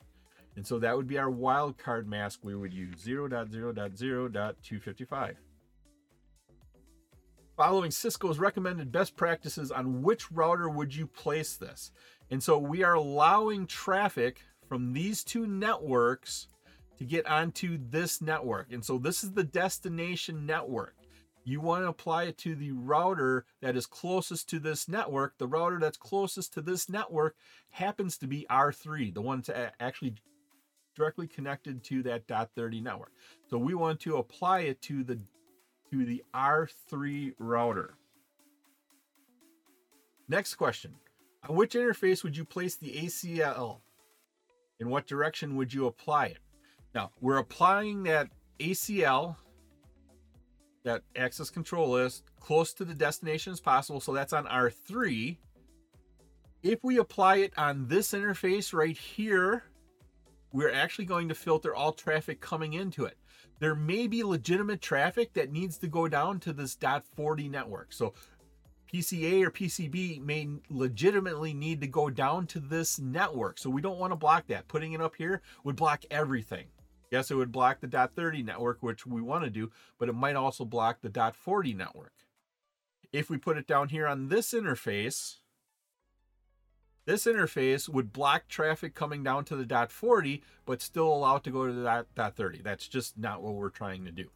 And 0.56 0.66
so 0.68 0.80
that 0.80 0.98
would 0.98 1.08
be 1.08 1.18
our 1.18 1.32
wildcard 1.32 2.08
mask 2.08 2.42
we 2.44 2.56
would 2.56 2.74
use 2.74 3.06
0.0.0.255. 3.06 5.36
Following 7.58 7.92
Cisco's 7.92 8.40
recommended 8.40 8.92
best 8.92 9.16
practices 9.16 9.72
on 9.72 10.02
which 10.02 10.32
router 10.32 10.68
would 10.70 10.96
you 10.96 11.06
place 11.06 11.56
this? 11.56 11.92
And 12.30 12.42
so 12.42 12.58
we 12.58 12.84
are 12.84 12.96
allowing 12.96 13.68
traffic 13.68 14.42
from 14.68 14.94
these 14.94 15.24
two 15.24 15.46
networks 15.46 16.48
to 16.98 17.06
get 17.06 17.28
onto 17.28 17.78
this 17.90 18.22
network. 18.22 18.72
And 18.72 18.86
so 18.86 18.98
this 18.98 19.24
is 19.24 19.34
the 19.34 19.44
destination 19.44 20.46
network. 20.46 20.96
You 21.44 21.60
want 21.60 21.84
to 21.84 21.90
apply 21.90 22.26
it 22.26 22.38
to 22.40 22.54
the 22.56 22.72
router 22.72 23.46
that 23.62 23.76
is 23.76 23.88
closest 23.88 24.48
to 24.50 24.60
this 24.60 24.88
network. 24.88 25.38
The 25.38 25.48
router 25.48 25.80
that's 25.80 25.98
closest 25.98 26.54
to 26.54 26.62
this 26.62 26.88
network 26.88 27.36
happens 27.72 28.18
to 28.20 28.28
be 28.28 28.46
R3, 28.50 29.14
the 29.14 29.22
one 29.22 29.42
to 29.44 29.72
actually 29.82 30.16
directly 30.96 31.28
connected 31.28 31.84
to 31.86 32.04
that 32.04 32.28
dot 32.28 32.50
30 32.56 32.82
network. 32.82 33.12
So 33.50 33.58
we 33.58 33.74
want 33.74 34.00
to 34.02 34.18
apply 34.18 34.62
it 34.62 34.82
to 34.84 35.04
the 35.04 35.20
to 35.92 36.06
the 36.06 36.24
R3 36.34 37.34
router. 37.38 37.96
Next 40.30 40.56
question. 40.56 40.96
On 41.50 41.56
which 41.56 41.74
interface 41.74 42.24
would 42.24 42.38
you 42.38 42.46
place 42.46 42.76
the 42.76 42.94
ACL? 42.94 43.80
In 44.80 44.90
what 44.90 45.06
direction 45.06 45.56
would 45.58 45.74
you 45.74 45.88
apply 45.88 46.28
it? 46.28 46.40
Now, 46.96 47.12
we're 47.20 47.38
applying 47.38 48.04
that 48.04 48.30
ACL, 48.60 49.36
that 50.84 51.02
access 51.16 51.50
control 51.50 51.90
list, 51.90 52.24
close 52.40 52.74
to 52.76 52.86
the 52.86 52.94
destination 52.94 53.54
as 53.54 53.60
possible. 53.60 54.00
So 54.00 54.14
that's 54.14 54.34
on 54.34 54.46
R3. 54.46 55.38
If 56.64 56.84
we 56.84 56.98
apply 56.98 57.38
it 57.38 57.54
on 57.58 57.88
this 57.88 58.14
interface 58.14 58.74
right 58.74 58.98
here, 58.98 59.64
we're 60.52 60.72
actually 60.72 61.06
going 61.06 61.30
to 61.30 61.36
filter 61.36 61.74
all 61.74 61.94
traffic 61.94 62.42
coming 62.42 62.74
into 62.74 63.06
it. 63.06 63.18
There 63.60 63.76
may 63.76 64.08
be 64.08 64.24
legitimate 64.24 64.82
traffic 64.82 65.34
that 65.34 65.52
needs 65.52 65.78
to 65.80 65.88
go 65.88 66.08
down 66.08 66.40
to 66.42 66.54
this 66.54 66.76
.40 66.76 67.50
network. 67.50 67.94
So 67.94 68.14
PCA 68.92 69.44
or 69.44 69.52
PCB 69.52 70.22
may 70.22 70.50
legitimately 70.70 71.54
need 71.54 71.80
to 71.82 71.88
go 71.88 72.10
down 72.10 72.48
to 72.48 72.60
this 72.60 73.00
network. 73.00 73.58
So 73.58 73.70
we 73.70 73.82
don't 73.82 74.00
want 74.00 74.12
to 74.12 74.18
block 74.18 74.48
that. 74.48 74.68
Putting 74.68 74.94
it 74.94 75.02
up 75.02 75.16
here 75.16 75.42
would 75.64 75.76
block 75.76 76.04
everything. 76.12 76.68
Yes, 77.12 77.30
it 77.30 77.36
would 77.36 77.52
block 77.52 77.82
the 77.82 77.88
.30 77.88 78.44
network, 78.46 78.78
which 78.82 79.06
we 79.06 79.22
want 79.22 79.44
to 79.44 79.50
do, 79.50 79.70
but 80.00 80.10
it 80.10 80.16
might 80.16 80.36
also 80.36 80.66
block 80.66 81.02
the 81.02 81.10
.40 81.10 81.76
network. 81.76 82.14
If 83.12 83.30
we 83.30 83.38
put 83.38 83.58
it 83.58 83.68
down 83.68 83.90
here 83.90 84.08
on 84.08 84.30
this 84.30 84.54
interface, 84.54 85.41
this 87.06 87.26
interface 87.26 87.90
would 87.90 88.14
block 88.14 88.48
traffic 88.48 88.94
coming 88.94 89.24
down 89.24 89.46
to 89.46 89.56
the 89.56 89.66
dot 89.66 89.92
40, 89.92 90.44
but 90.66 90.82
still 90.82 91.08
allow 91.08 91.38
it 91.38 91.44
to 91.44 91.52
go 91.52 91.66
to 91.66 91.74
the 91.74 91.84
dot, 91.84 92.08
dot 92.16 92.36
30. 92.36 92.62
That's 92.62 92.88
just 92.88 93.18
not 93.18 93.42
what 93.42 93.56
we're 93.56 93.70
trying 93.70 94.06
to 94.06 94.12
do. 94.12 94.30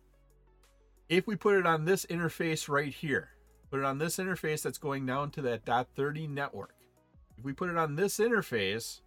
If 1.08 1.28
we 1.28 1.36
put 1.36 1.56
it 1.56 1.68
on 1.68 1.86
this 1.86 2.06
interface 2.08 2.68
right 2.68 2.94
here, 2.94 3.30
put 3.70 3.80
it 3.80 3.86
on 3.86 4.00
this 4.00 4.18
interface 4.18 4.64
that's 4.64 4.80
going 4.80 5.06
down 5.06 5.30
to 5.32 5.42
that 5.44 5.66
dot 5.66 5.88
30 5.96 6.28
network. 6.28 6.74
If 7.38 7.44
we 7.44 7.54
put 7.54 7.70
it 7.70 7.78
on 7.78 7.96
this 7.96 8.18
interface, 8.18 9.02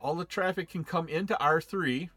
all 0.00 0.14
the 0.14 0.24
traffic 0.26 0.68
can 0.68 0.84
come 0.84 1.08
into 1.08 1.34
R3. 1.40 2.10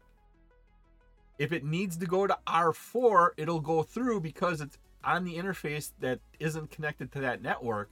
If 1.38 1.52
it 1.52 1.64
needs 1.64 1.96
to 1.96 2.06
go 2.06 2.26
to 2.26 2.38
R4, 2.46 3.30
it'll 3.38 3.60
go 3.60 3.82
through 3.82 4.20
because 4.20 4.60
it's 4.60 4.78
on 5.02 5.24
the 5.24 5.36
interface 5.36 5.92
that 6.00 6.20
isn't 6.38 6.70
connected 6.70 7.10
to 7.12 7.20
that 7.20 7.42
network 7.42 7.90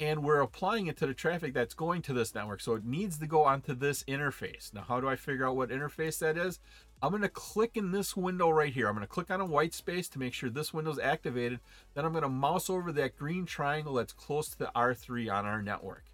and 0.00 0.22
we're 0.22 0.40
applying 0.40 0.86
it 0.86 0.96
to 0.98 1.06
the 1.06 1.14
traffic 1.14 1.52
that's 1.54 1.74
going 1.74 2.02
to 2.02 2.12
this 2.12 2.34
network. 2.34 2.60
So 2.60 2.74
it 2.74 2.84
needs 2.84 3.18
to 3.18 3.26
go 3.26 3.44
onto 3.44 3.74
this 3.74 4.04
interface. 4.04 4.72
Now, 4.72 4.84
how 4.86 5.00
do 5.00 5.08
I 5.08 5.16
figure 5.16 5.46
out 5.46 5.56
what 5.56 5.70
interface 5.70 6.18
that 6.20 6.36
is? 6.36 6.60
I'm 7.02 7.10
going 7.10 7.22
to 7.22 7.28
click 7.28 7.76
in 7.76 7.92
this 7.92 8.16
window 8.16 8.50
right 8.50 8.72
here. 8.72 8.88
I'm 8.88 8.94
going 8.94 9.06
to 9.06 9.12
click 9.12 9.30
on 9.30 9.40
a 9.40 9.46
white 9.46 9.74
space 9.74 10.08
to 10.10 10.18
make 10.18 10.34
sure 10.34 10.50
this 10.50 10.74
window 10.74 10.90
is 10.90 10.98
activated. 10.98 11.60
Then 11.94 12.04
I'm 12.04 12.12
going 12.12 12.22
to 12.22 12.28
mouse 12.28 12.70
over 12.70 12.92
that 12.92 13.16
green 13.16 13.46
triangle 13.46 13.94
that's 13.94 14.12
close 14.12 14.48
to 14.50 14.58
the 14.58 14.70
R3 14.74 15.32
on 15.32 15.46
our 15.46 15.62
network. 15.62 16.04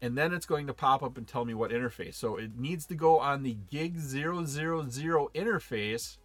And 0.00 0.18
then 0.18 0.32
it's 0.32 0.46
going 0.46 0.66
to 0.66 0.74
pop 0.74 1.02
up 1.02 1.16
and 1.16 1.26
tell 1.26 1.44
me 1.44 1.54
what 1.54 1.70
interface. 1.70 2.14
So 2.14 2.36
it 2.36 2.58
needs 2.58 2.86
to 2.86 2.96
go 2.96 3.20
on 3.20 3.42
the 3.42 3.56
gig 3.70 3.98
000 3.98 4.42
interface 4.42 6.16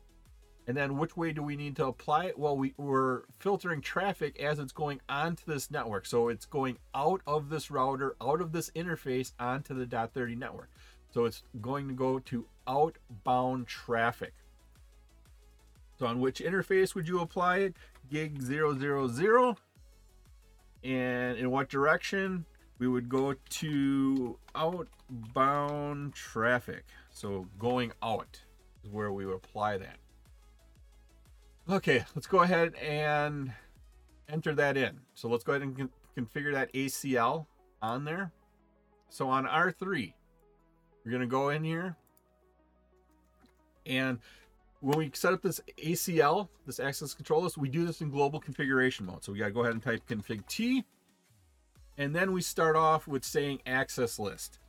and 0.67 0.75
then 0.75 0.97
which 0.97 1.15
way 1.15 1.31
do 1.31 1.41
we 1.41 1.55
need 1.55 1.77
to 1.77 1.85
apply 1.85 2.25
it? 2.25 2.37
Well, 2.37 2.57
we, 2.57 2.73
we're 2.75 3.21
filtering 3.39 3.79
traffic 3.79 4.37
as 4.37 4.59
it's 4.59 4.73
going 4.73 4.99
onto 5.07 5.45
this 5.45 5.71
network. 5.71 6.05
So 6.05 6.27
it's 6.27 6.45
going 6.45 6.77
out 6.93 7.21
of 7.25 7.49
this 7.49 7.71
router, 7.71 8.17
out 8.21 8.41
of 8.41 8.51
this 8.51 8.69
interface 8.71 9.31
onto 9.39 9.73
the 9.73 9.85
dot 9.85 10.13
30 10.13 10.35
network. 10.35 10.69
So 11.09 11.23
it's 11.23 11.43
going 11.61 11.87
to 11.87 11.93
go 11.93 12.19
to 12.19 12.45
outbound 12.67 13.67
traffic. 13.67 14.33
So 15.97 16.05
on 16.05 16.19
which 16.19 16.39
interface 16.39 16.93
would 16.93 17.07
you 17.07 17.21
apply 17.21 17.59
it? 17.59 17.75
Gig 18.11 18.41
000. 18.41 19.57
And 20.83 21.37
in 21.37 21.49
what 21.49 21.69
direction? 21.69 22.45
We 22.77 22.89
would 22.89 23.07
go 23.07 23.35
to 23.49 24.37
outbound 24.53 26.13
traffic. 26.13 26.83
So 27.09 27.47
going 27.57 27.93
out 28.03 28.41
is 28.83 28.91
where 28.91 29.13
we 29.13 29.25
would 29.25 29.35
apply 29.35 29.77
that. 29.77 29.97
Okay, 31.69 32.05
let's 32.15 32.27
go 32.27 32.43
ahead 32.43 32.75
and 32.75 33.51
enter 34.29 34.55
that 34.55 34.77
in. 34.77 35.01
So 35.15 35.27
let's 35.27 35.43
go 35.43 35.51
ahead 35.51 35.63
and 35.63 35.75
con 35.75 35.89
configure 36.17 36.53
that 36.53 36.71
ACL 36.73 37.45
on 37.81 38.05
there. 38.05 38.31
So 39.09 39.29
on 39.29 39.45
R3, 39.45 40.13
we're 41.03 41.11
going 41.11 41.21
to 41.21 41.27
go 41.27 41.49
in 41.49 41.63
here. 41.63 41.95
And 43.85 44.19
when 44.79 44.97
we 44.97 45.11
set 45.13 45.33
up 45.33 45.41
this 45.41 45.59
ACL, 45.77 46.47
this 46.65 46.79
access 46.79 47.13
control 47.13 47.41
list, 47.41 47.57
we 47.57 47.69
do 47.69 47.85
this 47.85 47.99
in 47.99 48.09
global 48.09 48.39
configuration 48.39 49.05
mode. 49.05 49.23
So 49.23 49.33
we 49.33 49.39
got 49.39 49.47
to 49.47 49.51
go 49.51 49.61
ahead 49.61 49.73
and 49.73 49.83
type 49.83 50.07
config 50.07 50.47
T. 50.47 50.85
And 51.97 52.15
then 52.15 52.31
we 52.31 52.41
start 52.41 52.77
off 52.77 53.07
with 53.07 53.25
saying 53.25 53.59
access 53.65 54.17
list. 54.17 54.59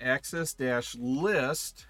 Access 0.00 0.52
dash 0.52 0.94
list. 0.96 1.86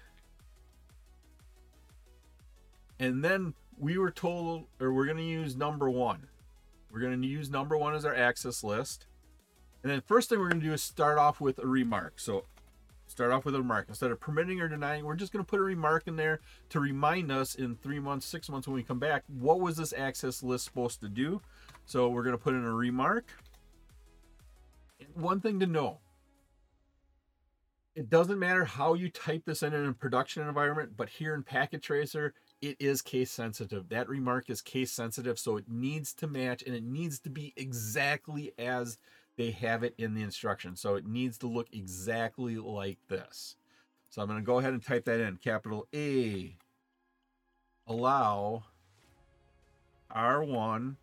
And 2.97 3.23
then 3.23 3.55
we 3.77 3.97
were 3.97 4.11
told, 4.11 4.65
or 4.79 4.93
we're 4.93 5.05
going 5.05 5.17
to 5.17 5.23
use 5.23 5.55
number 5.55 5.89
one. 5.89 6.27
We're 6.91 6.99
going 6.99 7.21
to 7.21 7.27
use 7.27 7.49
number 7.49 7.77
one 7.77 7.95
as 7.95 8.05
our 8.05 8.15
access 8.15 8.63
list. 8.63 9.07
And 9.83 9.91
then 9.91 10.01
first 10.01 10.29
thing 10.29 10.39
we're 10.39 10.49
going 10.49 10.61
to 10.61 10.67
do 10.67 10.73
is 10.73 10.83
start 10.83 11.17
off 11.17 11.41
with 11.41 11.57
a 11.59 11.65
remark. 11.65 12.19
So 12.19 12.45
start 13.07 13.31
off 13.31 13.45
with 13.45 13.55
a 13.55 13.59
remark. 13.59 13.85
Instead 13.89 14.11
of 14.11 14.19
permitting 14.19 14.61
or 14.61 14.67
denying, 14.67 15.05
we're 15.05 15.15
just 15.15 15.33
going 15.33 15.43
to 15.43 15.49
put 15.49 15.59
a 15.59 15.63
remark 15.63 16.07
in 16.07 16.15
there 16.15 16.39
to 16.69 16.79
remind 16.79 17.31
us 17.31 17.55
in 17.55 17.75
three 17.75 17.99
months, 17.99 18.25
six 18.25 18.49
months 18.49 18.67
when 18.67 18.75
we 18.75 18.83
come 18.83 18.99
back, 18.99 19.23
what 19.27 19.59
was 19.59 19.77
this 19.77 19.93
access 19.93 20.43
list 20.43 20.65
supposed 20.65 21.01
to 21.01 21.09
do? 21.09 21.41
So 21.85 22.09
we're 22.09 22.23
going 22.23 22.37
to 22.37 22.43
put 22.43 22.53
in 22.53 22.63
a 22.63 22.73
remark. 22.73 23.25
One 25.13 25.41
thing 25.41 25.59
to 25.59 25.65
know, 25.65 25.99
it 27.95 28.09
doesn't 28.09 28.39
matter 28.39 28.63
how 28.63 28.93
you 28.93 29.09
type 29.09 29.43
this 29.45 29.63
in 29.63 29.73
in 29.73 29.87
a 29.87 29.93
production 29.93 30.47
environment, 30.47 30.93
but 30.95 31.09
here 31.09 31.33
in 31.33 31.43
Packet 31.43 31.81
Tracer, 31.81 32.33
it 32.61 32.77
is 32.79 33.01
case 33.01 33.31
sensitive. 33.31 33.89
That 33.89 34.07
remark 34.07 34.49
is 34.49 34.61
case 34.61 34.91
sensitive, 34.91 35.39
so 35.39 35.57
it 35.57 35.65
needs 35.67 36.13
to 36.15 36.27
match 36.27 36.63
and 36.63 36.75
it 36.75 36.83
needs 36.83 37.19
to 37.19 37.29
be 37.29 37.53
exactly 37.55 38.53
as 38.59 38.97
they 39.37 39.51
have 39.51 39.83
it 39.83 39.95
in 39.97 40.13
the 40.13 40.21
instruction. 40.21 40.75
So 40.75 40.95
it 40.95 41.05
needs 41.05 41.37
to 41.39 41.47
look 41.47 41.67
exactly 41.73 42.57
like 42.57 42.99
this. 43.07 43.55
So 44.09 44.21
I'm 44.21 44.27
going 44.27 44.39
to 44.39 44.45
go 44.45 44.59
ahead 44.59 44.73
and 44.73 44.83
type 44.83 45.05
that 45.05 45.19
in. 45.19 45.37
Capital 45.37 45.87
A, 45.95 46.55
allow 47.87 48.63
R1 50.15 50.97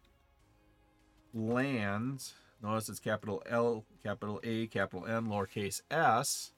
LANs, 1.35 2.35
notice 2.63 2.89
it's 2.89 3.01
capital 3.01 3.43
L, 3.47 3.85
capital 4.03 4.41
A, 4.45 4.67
capital 4.69 5.07
N, 5.07 5.27
lowercase 5.27 5.81
s, 5.91 6.53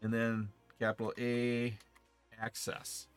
and 0.00 0.12
then 0.12 0.48
capital 0.78 1.12
A 1.18 1.76
access. 2.40 3.08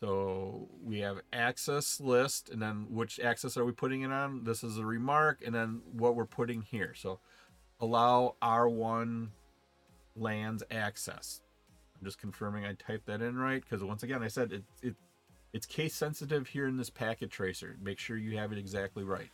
So 0.00 0.68
we 0.84 1.00
have 1.00 1.20
access 1.32 2.00
list, 2.00 2.50
and 2.50 2.60
then 2.60 2.86
which 2.90 3.18
access 3.18 3.56
are 3.56 3.64
we 3.64 3.72
putting 3.72 4.02
it 4.02 4.12
on? 4.12 4.44
This 4.44 4.62
is 4.62 4.76
a 4.78 4.84
remark, 4.84 5.42
and 5.44 5.54
then 5.54 5.80
what 5.92 6.14
we're 6.14 6.26
putting 6.26 6.62
here. 6.62 6.92
So 6.94 7.18
allow 7.80 8.36
R1 8.42 9.28
LANs 10.14 10.62
access. 10.70 11.40
I'm 11.98 12.04
just 12.04 12.18
confirming 12.18 12.64
I 12.64 12.74
typed 12.74 13.06
that 13.06 13.22
in 13.22 13.36
right 13.36 13.62
because 13.62 13.82
once 13.82 14.02
again 14.02 14.22
I 14.22 14.28
said 14.28 14.52
it, 14.52 14.64
it 14.82 14.94
it's 15.52 15.64
case 15.64 15.94
sensitive 15.94 16.48
here 16.48 16.66
in 16.66 16.76
this 16.76 16.90
packet 16.90 17.30
tracer. 17.30 17.76
Make 17.82 17.98
sure 17.98 18.18
you 18.18 18.36
have 18.36 18.52
it 18.52 18.58
exactly 18.58 19.04
right. 19.04 19.30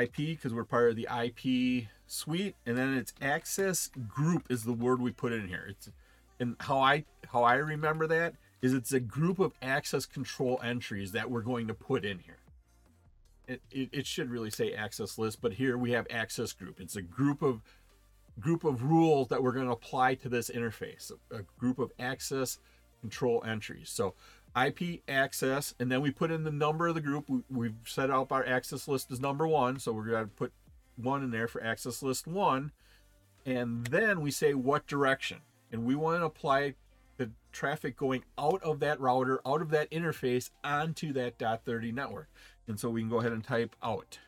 IP 0.00 0.16
because 0.16 0.54
we're 0.54 0.64
part 0.64 0.90
of 0.90 0.96
the 0.96 1.08
IP 1.12 1.88
suite, 2.08 2.56
and 2.66 2.76
then 2.76 2.94
it's 2.94 3.12
access 3.20 3.90
group 4.08 4.46
is 4.50 4.64
the 4.64 4.72
word 4.72 5.00
we 5.00 5.12
put 5.12 5.32
in 5.32 5.48
here. 5.48 5.66
It's 5.68 5.90
and 6.40 6.56
how 6.60 6.80
I 6.80 7.04
how 7.32 7.42
I 7.42 7.54
remember 7.54 8.06
that 8.06 8.34
is 8.62 8.72
it's 8.72 8.92
a 8.92 9.00
group 9.00 9.38
of 9.38 9.52
access 9.62 10.06
control 10.06 10.60
entries 10.62 11.12
that 11.12 11.30
we're 11.30 11.42
going 11.42 11.68
to 11.68 11.74
put 11.74 12.04
in 12.04 12.18
here. 12.18 12.38
It, 13.46 13.62
it, 13.70 13.88
it 13.92 14.06
should 14.06 14.30
really 14.30 14.50
say 14.50 14.72
access 14.72 15.16
list, 15.16 15.40
but 15.40 15.54
here 15.54 15.78
we 15.78 15.92
have 15.92 16.06
access 16.10 16.52
group. 16.52 16.80
It's 16.80 16.96
a 16.96 17.02
group 17.02 17.40
of 17.40 17.62
group 18.38 18.64
of 18.64 18.82
rules 18.82 19.28
that 19.28 19.42
we're 19.42 19.52
going 19.52 19.66
to 19.66 19.72
apply 19.72 20.14
to 20.14 20.28
this 20.28 20.50
interface, 20.50 21.10
a 21.30 21.42
group 21.58 21.78
of 21.78 21.92
access 21.98 22.58
control 23.00 23.42
entries. 23.46 23.90
So 23.90 24.14
IP 24.56 25.02
access, 25.08 25.74
and 25.78 25.90
then 25.90 26.00
we 26.00 26.10
put 26.10 26.30
in 26.30 26.44
the 26.44 26.50
number 26.50 26.88
of 26.88 26.94
the 26.94 27.00
group. 27.00 27.28
We, 27.48 27.68
have 27.68 27.76
set 27.84 28.10
up 28.10 28.32
our 28.32 28.44
access 28.46 28.88
list 28.88 29.10
as 29.10 29.20
number 29.20 29.46
one, 29.46 29.78
so 29.78 29.92
we're 29.92 30.04
going 30.04 30.24
to 30.24 30.30
put 30.30 30.52
one 30.98 31.22
in 31.22 31.30
there 31.30 31.48
for 31.48 31.62
access 31.62 32.02
list 32.02 32.26
one. 32.26 32.72
And 33.46 33.86
then 33.86 34.20
we 34.20 34.30
say 34.30 34.54
what 34.54 34.86
direction. 34.86 35.38
And 35.70 35.84
we 35.84 35.94
want 35.94 36.20
to 36.20 36.26
apply 36.26 36.74
the 37.16 37.30
traffic 37.52 37.96
going 37.96 38.24
out 38.38 38.62
of 38.62 38.80
that 38.80 39.00
router, 39.00 39.40
out 39.46 39.62
of 39.62 39.70
that 39.70 39.90
interface, 39.90 40.50
onto 40.64 41.12
that 41.14 41.38
dot 41.38 41.64
30 41.64 41.92
network. 41.92 42.28
And 42.66 42.78
so 42.78 42.90
we 42.90 43.00
can 43.00 43.10
go 43.10 43.20
ahead 43.20 43.32
and 43.32 43.44
type 43.44 43.74
out. 43.82 44.18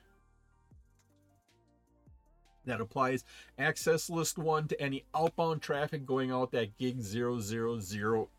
That 2.67 2.81
applies 2.81 3.25
access 3.59 4.11
list 4.11 4.39
one 4.39 4.69
to 4.69 4.81
any 4.81 5.05
outbound 5.15 5.63
traffic 5.63 6.05
going 6.05 6.31
out 6.31 6.53
that 6.53 6.77
gig 6.79 7.01
000 7.01 7.39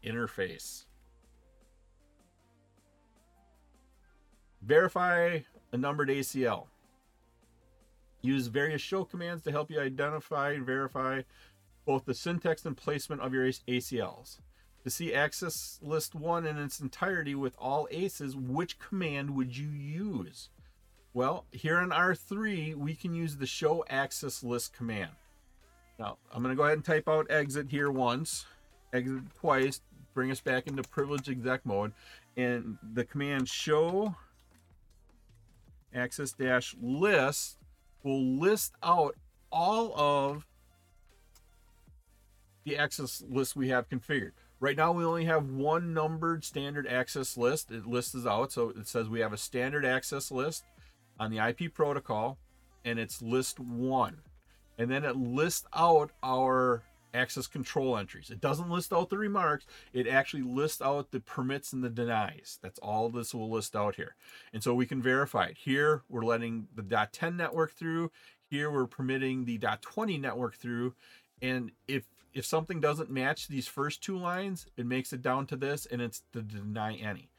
interface. 0.03 0.85
Verify 4.61 5.39
a 5.71 5.77
numbered 5.77 6.09
ACL. 6.09 6.67
Use 8.21 8.47
various 8.47 8.81
show 8.81 9.03
commands 9.03 9.43
to 9.43 9.51
help 9.51 9.71
you 9.71 9.79
identify 9.79 10.51
and 10.51 10.65
verify 10.65 11.21
both 11.85 12.05
the 12.05 12.13
syntax 12.13 12.65
and 12.65 12.77
placement 12.77 13.21
of 13.21 13.33
your 13.33 13.45
ACLs. 13.47 14.37
To 14.83 14.89
see 14.89 15.13
access 15.13 15.79
list 15.81 16.15
1 16.15 16.45
in 16.45 16.57
its 16.57 16.79
entirety 16.79 17.35
with 17.35 17.55
all 17.59 17.87
aces, 17.91 18.35
which 18.35 18.79
command 18.79 19.35
would 19.35 19.55
you 19.55 19.69
use? 19.69 20.49
Well, 21.13 21.45
here 21.51 21.79
in 21.79 21.89
R3, 21.89 22.75
we 22.75 22.95
can 22.95 23.13
use 23.13 23.35
the 23.35 23.45
show 23.45 23.83
access 23.89 24.43
list 24.43 24.73
command. 24.73 25.11
Now, 25.99 26.17
I'm 26.33 26.41
going 26.41 26.55
to 26.55 26.57
go 26.57 26.63
ahead 26.63 26.77
and 26.77 26.85
type 26.85 27.07
out 27.07 27.29
exit 27.29 27.67
here 27.69 27.91
once, 27.91 28.45
exit 28.93 29.21
twice, 29.39 29.81
bring 30.13 30.31
us 30.31 30.39
back 30.41 30.67
into 30.67 30.83
privileged 30.83 31.29
exec 31.29 31.65
mode, 31.65 31.93
and 32.37 32.77
the 32.93 33.03
command 33.03 33.49
show 33.49 34.15
access 35.93 36.31
dash 36.31 36.75
list 36.81 37.57
will 38.03 38.23
list 38.39 38.73
out 38.83 39.15
all 39.51 39.93
of 39.97 40.45
the 42.63 42.77
access 42.77 43.23
list 43.27 43.55
we 43.55 43.69
have 43.69 43.89
configured. 43.89 44.31
Right 44.59 44.77
now 44.77 44.91
we 44.91 45.03
only 45.03 45.25
have 45.25 45.49
one 45.49 45.93
numbered 45.93 46.45
standard 46.45 46.87
access 46.87 47.35
list. 47.35 47.71
It 47.71 47.87
lists 47.87 48.25
out. 48.25 48.51
So 48.51 48.69
it 48.69 48.87
says 48.87 49.09
we 49.09 49.19
have 49.21 49.33
a 49.33 49.37
standard 49.37 49.85
access 49.85 50.31
list 50.31 50.63
on 51.19 51.31
the 51.31 51.39
IP 51.39 51.73
protocol 51.73 52.37
and 52.85 52.99
it's 52.99 53.21
list 53.21 53.59
one. 53.59 54.17
And 54.77 54.89
then 54.89 55.03
it 55.03 55.15
lists 55.15 55.65
out 55.73 56.11
our 56.23 56.83
access 57.13 57.47
control 57.47 57.97
entries. 57.97 58.29
It 58.29 58.41
doesn't 58.41 58.69
list 58.69 58.93
out 58.93 59.09
the 59.09 59.17
remarks. 59.17 59.65
It 59.93 60.07
actually 60.07 60.43
lists 60.43 60.81
out 60.81 61.11
the 61.11 61.19
permits 61.19 61.73
and 61.73 61.83
the 61.83 61.89
denies. 61.89 62.59
That's 62.61 62.79
all 62.79 63.09
this 63.09 63.33
will 63.33 63.49
list 63.49 63.75
out 63.75 63.95
here. 63.95 64.15
And 64.53 64.63
so 64.63 64.73
we 64.73 64.85
can 64.85 65.01
verify 65.01 65.45
it. 65.45 65.57
Here, 65.57 66.03
we're 66.09 66.25
letting 66.25 66.67
the 66.75 66.83
.10 66.83 67.35
network 67.35 67.73
through. 67.73 68.11
Here, 68.49 68.71
we're 68.71 68.87
permitting 68.87 69.45
the 69.45 69.57
.20 69.59 70.19
network 70.19 70.55
through. 70.55 70.95
And 71.41 71.71
if 71.87 72.03
if 72.33 72.45
something 72.45 72.79
doesn't 72.79 73.09
match 73.09 73.47
these 73.47 73.67
first 73.67 74.01
two 74.01 74.17
lines, 74.17 74.65
it 74.77 74.85
makes 74.85 75.11
it 75.11 75.21
down 75.21 75.45
to 75.47 75.57
this, 75.57 75.85
and 75.85 76.01
it's 76.01 76.23
the 76.31 76.41
deny 76.41 76.95
any. 76.95 77.29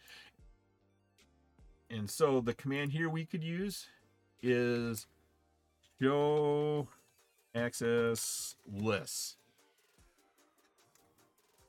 And 1.88 2.10
so 2.10 2.40
the 2.40 2.54
command 2.54 2.92
here 2.92 3.08
we 3.08 3.24
could 3.24 3.42
use 3.42 3.86
is 4.42 5.06
show 6.00 6.88
access 7.54 8.56
list. 8.66 9.36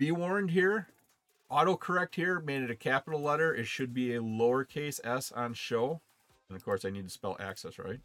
Be 0.03 0.11
warned 0.11 0.51
here, 0.51 0.89
autocorrect 1.49 2.15
here 2.15 2.41
made 2.41 2.61
it 2.61 2.69
a 2.69 2.75
capital 2.75 3.21
letter. 3.21 3.55
It 3.55 3.67
should 3.67 3.93
be 3.93 4.13
a 4.13 4.19
lowercase 4.19 4.99
s 5.01 5.31
on 5.31 5.53
show. 5.53 6.01
And 6.49 6.57
of 6.57 6.65
course, 6.65 6.83
I 6.83 6.89
need 6.89 7.05
to 7.05 7.09
spell 7.09 7.37
access 7.39 7.79
right. 7.79 8.01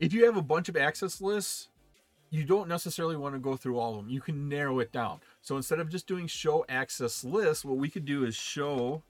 If 0.00 0.14
you 0.14 0.24
have 0.24 0.38
a 0.38 0.42
bunch 0.42 0.70
of 0.70 0.78
access 0.78 1.20
lists, 1.20 1.68
you 2.30 2.44
don't 2.44 2.68
necessarily 2.68 3.18
want 3.18 3.34
to 3.34 3.38
go 3.38 3.54
through 3.54 3.78
all 3.78 3.90
of 3.90 3.96
them. 3.98 4.08
You 4.08 4.22
can 4.22 4.48
narrow 4.48 4.78
it 4.78 4.92
down. 4.92 5.20
So 5.42 5.58
instead 5.58 5.78
of 5.78 5.90
just 5.90 6.06
doing 6.06 6.26
show 6.26 6.64
access 6.70 7.22
list, 7.22 7.66
what 7.66 7.76
we 7.76 7.90
could 7.90 8.06
do 8.06 8.24
is 8.24 8.34
show 8.34 9.02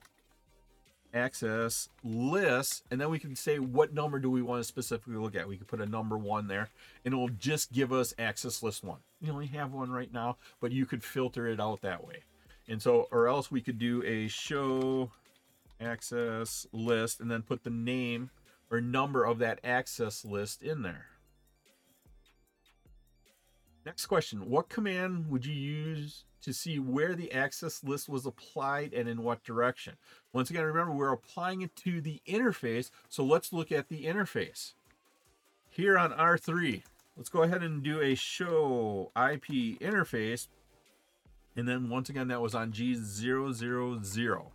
access 1.13 1.87
list 2.03 2.83
and 2.91 2.99
then 2.99 3.09
we 3.09 3.19
can 3.19 3.37
say 3.37 3.57
what 3.57 3.93
number 3.93 4.19
do 4.19 4.29
we 4.29 4.41
want 4.41 4.59
to 4.59 4.67
specifically 4.67 5.15
look 5.15 5.33
at 5.33 5.47
we 5.47 5.57
could 5.57 5.65
put 5.65 5.81
a 5.81 5.85
number 5.85 6.17
one 6.17 6.47
there 6.47 6.69
and 7.03 7.15
it 7.15 7.17
will 7.17 7.29
just 7.29 7.71
give 7.71 7.91
us 7.91 8.13
access 8.19 8.61
list 8.61 8.83
one 8.83 8.99
you 9.21 9.31
only 9.31 9.47
have 9.47 9.73
one 9.73 9.91
right 9.91 10.13
now 10.13 10.37
but 10.59 10.71
you 10.71 10.85
could 10.85 11.03
filter 11.03 11.47
it 11.47 11.59
out 11.59 11.81
that 11.81 12.05
way 12.05 12.23
and 12.67 12.81
so 12.81 13.07
or 13.11 13.27
else 13.27 13.51
we 13.51 13.61
could 13.61 13.77
do 13.77 14.03
a 14.05 14.27
show 14.27 15.11
access 15.81 16.65
list 16.71 17.19
and 17.19 17.29
then 17.29 17.41
put 17.41 17.63
the 17.63 17.69
name 17.69 18.29
or 18.71 18.81
number 18.81 19.23
of 19.23 19.39
that 19.39 19.59
access 19.63 20.23
list 20.25 20.61
in 20.61 20.81
there 20.81 21.07
next 23.85 24.05
question 24.05 24.49
what 24.49 24.69
command 24.69 25.29
would 25.29 25.45
you 25.45 25.53
use 25.53 26.25
to 26.41 26.53
see 26.53 26.79
where 26.79 27.15
the 27.15 27.31
access 27.31 27.83
list 27.83 28.09
was 28.09 28.25
applied 28.25 28.93
and 28.93 29.07
in 29.09 29.23
what 29.23 29.43
direction. 29.43 29.95
Once 30.33 30.49
again, 30.49 30.63
remember 30.63 30.93
we're 30.93 31.11
applying 31.11 31.61
it 31.61 31.75
to 31.77 32.01
the 32.01 32.21
interface. 32.27 32.91
So 33.09 33.23
let's 33.23 33.51
look 33.51 33.71
at 33.71 33.89
the 33.89 34.05
interface. 34.05 34.73
Here 35.69 35.97
on 35.97 36.11
R3, 36.11 36.83
let's 37.19 37.27
go 37.27 37.43
ahead 37.43 37.61
and 37.63 37.83
do 37.83 37.99
a 37.99 38.15
show 38.15 39.11
IP 39.13 39.77
interface. 39.81 40.47
And 41.57 41.67
then 41.67 41.89
once 41.89 42.09
again, 42.09 42.29
that 42.29 42.41
was 42.41 42.55
on 42.55 42.71
G000. 42.71 44.45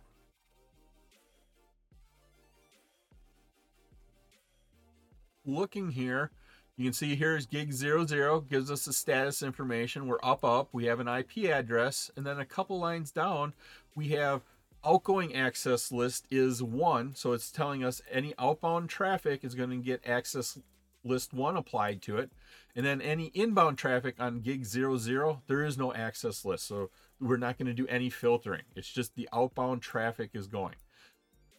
Looking 5.45 5.91
here, 5.91 6.31
You 6.75 6.85
can 6.85 6.93
see 6.93 7.15
here's 7.15 7.45
gig 7.45 7.71
00 7.71 8.41
gives 8.41 8.71
us 8.71 8.85
the 8.85 8.93
status 8.93 9.43
information. 9.43 10.07
We're 10.07 10.17
up, 10.23 10.43
up. 10.43 10.69
We 10.73 10.85
have 10.85 10.99
an 10.99 11.07
IP 11.07 11.45
address. 11.51 12.09
And 12.17 12.25
then 12.25 12.39
a 12.39 12.45
couple 12.45 12.79
lines 12.79 13.11
down, 13.11 13.53
we 13.93 14.09
have 14.09 14.41
outgoing 14.83 15.35
access 15.35 15.91
list 15.91 16.25
is 16.31 16.63
one. 16.63 17.13
So 17.13 17.31
it's 17.33 17.51
telling 17.51 17.83
us 17.83 18.01
any 18.11 18.33
outbound 18.39 18.89
traffic 18.89 19.43
is 19.43 19.53
going 19.53 19.69
to 19.69 19.77
get 19.77 20.01
access 20.05 20.57
list 21.05 21.33
one 21.33 21.55
applied 21.55 22.01
to 22.03 22.17
it. 22.17 22.31
And 22.75 22.85
then 22.85 23.01
any 23.01 23.27
inbound 23.27 23.77
traffic 23.77 24.15
on 24.19 24.41
gig 24.41 24.65
00, 24.65 25.41
there 25.47 25.63
is 25.63 25.77
no 25.77 25.93
access 25.93 26.43
list. 26.43 26.67
So 26.67 26.89
we're 27.21 27.37
not 27.37 27.57
going 27.57 27.67
to 27.67 27.73
do 27.73 27.87
any 27.87 28.09
filtering. 28.09 28.63
It's 28.75 28.91
just 28.91 29.15
the 29.15 29.29
outbound 29.31 29.81
traffic 29.81 30.31
is 30.33 30.47
going. 30.47 30.75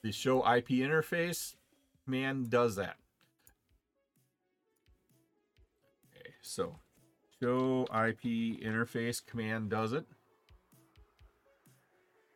The 0.02 0.12
show 0.12 0.40
IP 0.40 0.68
interface 0.68 1.54
command 2.04 2.50
does 2.50 2.76
that. 2.76 2.96
Okay, 6.14 6.34
so 6.42 6.76
show 7.40 7.84
IP 7.84 8.60
interface 8.62 9.24
command 9.24 9.70
does 9.70 9.92
it. 9.92 10.04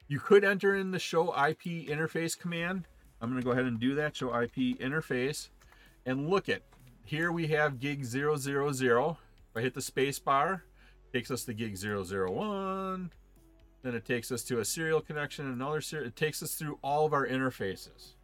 You 0.08 0.18
could 0.18 0.42
enter 0.42 0.74
in 0.74 0.90
the 0.90 0.98
show 0.98 1.28
IP 1.28 1.86
interface 1.86 2.36
command. 2.36 2.88
I'm 3.20 3.30
going 3.30 3.40
to 3.40 3.44
go 3.44 3.52
ahead 3.52 3.66
and 3.66 3.78
do 3.78 3.94
that. 3.94 4.16
Show 4.16 4.34
IP 4.34 4.78
interface 4.80 5.50
and 6.04 6.28
look 6.28 6.48
at 6.48 6.62
here 7.10 7.32
we 7.32 7.48
have 7.48 7.80
gig 7.80 8.04
000. 8.04 8.36
If 8.36 9.16
I 9.56 9.60
hit 9.60 9.74
the 9.74 9.82
space 9.82 10.20
bar, 10.20 10.62
takes 11.12 11.32
us 11.32 11.44
to 11.46 11.52
gig 11.52 11.76
001. 11.76 13.10
Then 13.82 13.94
it 13.96 14.04
takes 14.04 14.30
us 14.30 14.44
to 14.44 14.60
a 14.60 14.64
serial 14.64 15.00
connection, 15.00 15.48
another 15.48 15.80
serial. 15.80 16.06
It 16.06 16.14
takes 16.14 16.40
us 16.40 16.54
through 16.54 16.78
all 16.84 17.04
of 17.04 17.12
our 17.12 17.26
interfaces. 17.26 18.14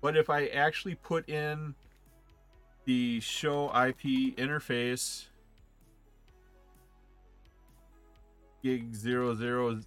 But 0.00 0.16
if 0.16 0.30
I 0.30 0.46
actually 0.46 0.94
put 0.94 1.28
in 1.28 1.74
the 2.84 3.18
show 3.18 3.66
IP 3.66 4.36
interface 4.36 5.26
gig 8.62 8.94
000, 8.94 9.80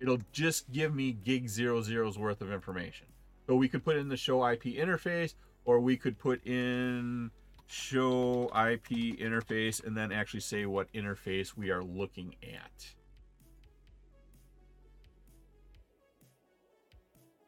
it'll 0.00 0.18
just 0.32 0.72
give 0.72 0.92
me 0.92 1.12
gig 1.12 1.46
00's 1.46 2.18
worth 2.18 2.40
of 2.40 2.50
information. 2.50 3.06
So 3.46 3.54
we 3.54 3.68
could 3.68 3.84
put 3.84 3.98
in 3.98 4.08
the 4.08 4.16
show 4.16 4.44
IP 4.44 4.64
interface, 4.64 5.34
or 5.64 5.80
we 5.80 5.96
could 5.96 6.18
put 6.18 6.44
in 6.46 7.30
show 7.66 8.44
IP 8.54 9.18
interface 9.18 9.84
and 9.84 9.96
then 9.96 10.12
actually 10.12 10.40
say 10.40 10.66
what 10.66 10.92
interface 10.92 11.56
we 11.56 11.70
are 11.70 11.82
looking 11.82 12.34
at. 12.42 12.86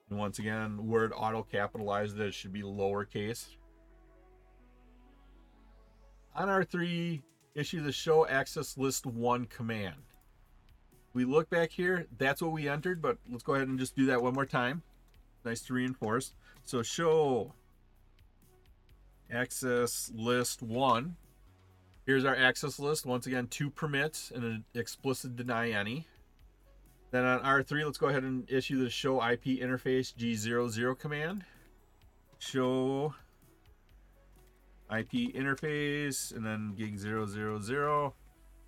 And 0.08 0.18
once 0.18 0.38
again, 0.38 0.86
word 0.86 1.12
auto 1.14 1.42
capitalized 1.42 2.18
it 2.18 2.32
should 2.32 2.52
be 2.52 2.62
lowercase. 2.62 3.56
On 6.34 6.48
R3, 6.48 7.22
issue 7.54 7.82
the 7.82 7.92
show 7.92 8.26
access 8.26 8.76
list 8.76 9.06
one 9.06 9.46
command. 9.46 9.96
We 11.12 11.24
look 11.24 11.48
back 11.48 11.70
here, 11.70 12.06
that's 12.18 12.42
what 12.42 12.52
we 12.52 12.68
entered, 12.68 13.00
but 13.00 13.16
let's 13.30 13.42
go 13.42 13.54
ahead 13.54 13.68
and 13.68 13.78
just 13.78 13.96
do 13.96 14.06
that 14.06 14.22
one 14.22 14.34
more 14.34 14.46
time. 14.46 14.82
Nice 15.44 15.62
to 15.62 15.74
reinforce. 15.74 16.34
So 16.62 16.82
show 16.82 17.54
access 19.30 20.10
list 20.14 20.62
one. 20.62 21.16
Here's 22.04 22.24
our 22.24 22.36
access 22.36 22.78
list. 22.78 23.04
Once 23.06 23.26
again, 23.26 23.48
two 23.48 23.70
permits 23.70 24.30
and 24.34 24.44
an 24.44 24.64
explicit 24.74 25.36
deny 25.36 25.70
any. 25.70 26.06
Then 27.10 27.24
on 27.24 27.40
R3, 27.40 27.84
let's 27.84 27.98
go 27.98 28.08
ahead 28.08 28.22
and 28.22 28.50
issue 28.50 28.82
the 28.82 28.90
show 28.90 29.16
IP 29.16 29.44
interface 29.44 30.14
G00 30.14 30.98
command. 30.98 31.44
Show 32.38 33.14
IP 34.90 35.34
interface 35.34 36.34
and 36.34 36.44
then 36.44 36.74
gig 36.76 36.98
000. 36.98 38.14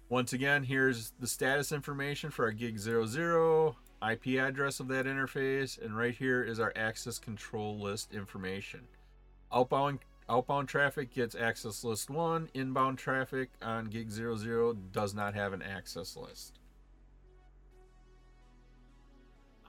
Once 0.08 0.32
again, 0.32 0.64
here's 0.64 1.12
the 1.20 1.26
status 1.26 1.70
information 1.70 2.30
for 2.30 2.46
our 2.46 2.50
gig 2.50 2.78
00, 2.78 3.76
IP 4.10 4.38
address 4.38 4.80
of 4.80 4.88
that 4.88 5.04
interface, 5.04 5.80
and 5.80 5.96
right 5.96 6.14
here 6.14 6.42
is 6.42 6.58
our 6.58 6.72
access 6.74 7.18
control 7.18 7.78
list 7.78 8.14
information. 8.14 8.80
Outbound 9.52 9.98
outbound 10.28 10.68
traffic 10.68 11.12
gets 11.12 11.34
access 11.34 11.82
list 11.84 12.10
1, 12.10 12.50
inbound 12.54 12.98
traffic 12.98 13.50
on 13.62 13.86
gig 13.86 14.10
00 14.10 14.74
does 14.92 15.14
not 15.14 15.34
have 15.34 15.52
an 15.52 15.62
access 15.62 16.16
list. 16.16 16.58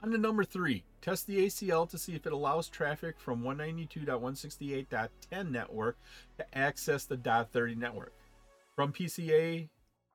On 0.01 0.11
to 0.11 0.17
number 0.17 0.45
three, 0.45 0.85
test 1.01 1.27
the 1.27 1.45
ACL 1.45 1.89
to 1.89 1.97
see 1.97 2.15
if 2.15 2.25
it 2.25 2.31
allows 2.31 2.69
traffic 2.69 3.19
from 3.19 3.43
192.168.10 3.43 5.51
network 5.51 5.97
to 6.37 6.57
access 6.57 7.03
the 7.03 7.17
.30 7.17 7.75
network. 7.75 8.13
From 8.75 8.93
PCA, 8.93 9.67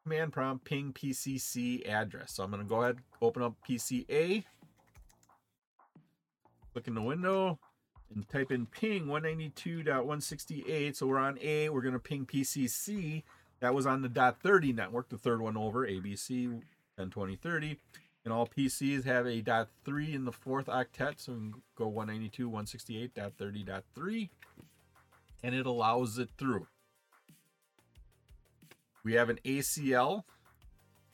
command 0.05 0.33
prompt 0.33 0.65
ping 0.65 0.95
PCC 0.95 1.87
address. 1.87 2.33
So 2.33 2.43
I'm 2.43 2.51
going 2.51 2.63
to 2.63 2.69
go 2.69 2.83
ahead, 2.83 2.97
open 3.21 3.43
up 3.43 3.57
PCA, 3.69 4.43
click 6.73 6.89
in 6.89 6.95
the 6.95 7.03
window, 7.03 7.59
and 8.14 8.29
type 8.29 8.50
in 8.50 8.66
ping 8.66 9.07
192.168. 9.07 10.96
So 10.96 11.07
we're 11.07 11.18
on 11.18 11.38
A, 11.40 11.68
we're 11.68 11.83
going 11.83 11.94
to 11.94 12.00
ping 12.00 12.27
PCC. 12.27 13.22
That 13.61 13.74
was 13.74 13.87
on 13.87 14.03
the 14.03 14.09
.30 14.09 14.74
network, 14.74 15.09
the 15.09 15.18
third 15.18 15.40
one 15.40 15.57
over, 15.57 15.87
ABC 15.87 16.48
102030 16.96 17.79
and 18.24 18.33
all 18.33 18.46
PCs 18.46 19.05
have 19.05 19.27
a 19.27 19.42
.3 19.42 20.14
in 20.14 20.24
the 20.24 20.33
fourth 20.33 20.66
octet, 20.66 21.20
so 21.20 21.33
we 21.33 21.38
can 21.38 21.62
go 21.77 21.90
192.168.30.3, 21.90 24.31
and 25.42 25.55
it 25.55 25.66
allows 25.66 26.18
it 26.18 26.31
through. 26.38 26.66
We 29.05 29.12
have 29.14 29.29
an 29.29 29.40
ACL. 29.44 30.22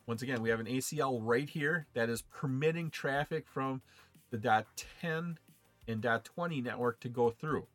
Once 0.06 0.22
again, 0.22 0.40
we 0.42 0.50
have 0.50 0.60
an 0.60 0.66
ACL 0.66 1.18
right 1.20 1.50
here 1.50 1.88
that 1.94 2.08
is 2.08 2.22
permitting 2.22 2.90
traffic 2.90 3.48
from 3.48 3.82
the 4.30 4.38
.10 4.38 5.36
and 5.90 6.02
.20 6.02 6.62
network 6.62 7.00
to 7.00 7.08
go 7.08 7.30
through. 7.30 7.66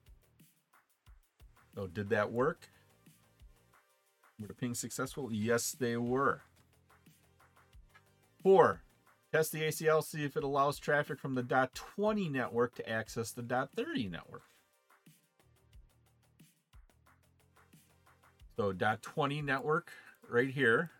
So 1.75 1.87
did 1.87 2.09
that 2.09 2.31
work? 2.31 2.69
Were 4.39 4.47
the 4.47 4.53
pings 4.53 4.79
successful? 4.79 5.29
Yes, 5.31 5.71
they 5.71 5.97
were. 5.97 6.41
Four, 8.41 8.81
Test 9.35 9.51
the 9.51 9.63
ACL, 9.63 10.01
see 10.01 10.23
if 10.23 10.37
it 10.37 10.45
allows 10.45 10.79
traffic 10.79 11.19
from 11.19 11.35
the 11.35 11.43
.20 11.43 12.31
network 12.31 12.73
to 12.75 12.89
access 12.89 13.31
the 13.31 13.41
.30 13.41 14.09
network. 14.09 14.43
So 18.55 18.71
.20 18.71 19.43
network 19.43 19.91
right 20.29 20.49
here, 20.49 20.91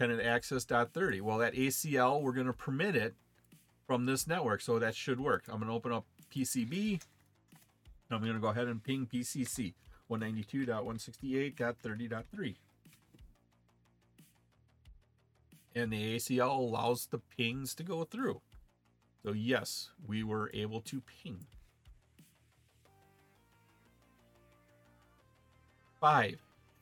can 0.00 0.10
it 0.10 0.20
access 0.26 0.64
.30? 0.64 1.20
Well, 1.20 1.38
that 1.38 1.54
ACL, 1.54 2.20
we're 2.20 2.32
going 2.32 2.48
to 2.48 2.52
permit 2.52 2.96
it 2.96 3.14
from 3.86 4.06
this 4.06 4.26
network, 4.26 4.60
so 4.60 4.78
that 4.78 4.94
should 4.94 5.20
work. 5.20 5.44
I'm 5.48 5.58
going 5.58 5.68
to 5.68 5.74
open 5.74 5.92
up 5.92 6.04
PCB. 6.34 7.00
I'm 8.10 8.20
going 8.20 8.34
to 8.34 8.40
go 8.40 8.48
ahead 8.48 8.68
and 8.68 8.82
ping 8.82 9.08
PCC 9.12 9.74
192.168.30.3 10.10 12.54
and 15.74 15.92
the 15.92 16.16
ACL 16.16 16.58
allows 16.58 17.06
the 17.06 17.20
pings 17.36 17.74
to 17.74 17.82
go 17.82 18.04
through. 18.04 18.40
So 19.24 19.32
yes, 19.32 19.90
we 20.06 20.22
were 20.22 20.50
able 20.54 20.80
to 20.82 21.00
ping. 21.00 21.46
Five, 26.00 26.36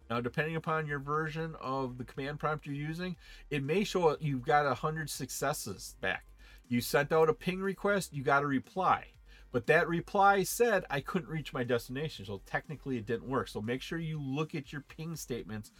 Now, 0.09 0.21
depending 0.21 0.57
upon 0.57 0.87
your 0.87 0.99
version 0.99 1.57
of 1.61 1.99
the 1.99 2.05
command 2.05 2.39
prompt 2.39 2.67
you're 2.67 2.75
using, 2.75 3.17
it 3.51 3.63
may 3.63 3.85
show 3.85 4.17
you've 4.21 4.45
got 4.45 4.67
100 4.67 5.11
successes 5.11 5.97
back. 6.01 6.25
You 6.69 6.81
sent 6.81 7.13
out 7.13 7.29
a 7.29 7.35
ping 7.35 7.61
request, 7.61 8.13
you 8.13 8.23
got 8.23 8.43
a 8.43 8.47
reply. 8.47 9.07
But 9.53 9.67
that 9.67 9.89
reply 9.89 10.43
said 10.43 10.85
I 10.91 11.01
couldn't 11.01 11.31
reach 11.31 11.53
my 11.53 11.65
destination. 11.65 12.25
So 12.27 12.41
technically 12.47 12.99
it 12.99 13.07
didn't 13.07 13.29
work. 13.29 13.49
So 13.49 13.61
make 13.61 13.83
sure 13.83 13.99
you 13.99 14.21
look 14.21 14.55
at 14.55 14.73
your 14.73 14.83
ping 14.83 15.17
statements 15.17 15.73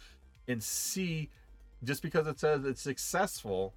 and 0.47 0.63
see 0.63 1.29
just 1.83 2.01
because 2.01 2.27
it 2.27 2.39
says 2.39 2.65
it's 2.65 2.81
successful 2.81 3.73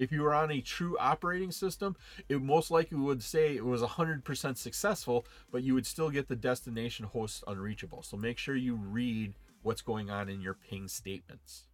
if 0.00 0.10
you 0.10 0.22
were 0.22 0.34
on 0.34 0.50
a 0.50 0.62
true 0.62 0.96
operating 0.98 1.52
system, 1.52 1.94
it 2.28 2.40
most 2.40 2.70
likely 2.70 2.96
would 2.96 3.22
say 3.22 3.54
it 3.54 3.64
was 3.64 3.82
100% 3.82 4.56
successful, 4.56 5.26
but 5.52 5.62
you 5.62 5.74
would 5.74 5.86
still 5.86 6.08
get 6.08 6.26
the 6.26 6.36
destination 6.36 7.04
host 7.04 7.44
unreachable. 7.46 8.02
So 8.02 8.16
make 8.16 8.38
sure 8.38 8.56
you 8.56 8.76
read 8.76 9.34
what's 9.62 9.82
going 9.82 10.10
on 10.10 10.28
in 10.28 10.40
your 10.40 10.54
ping 10.54 10.88
statements. 10.88 11.64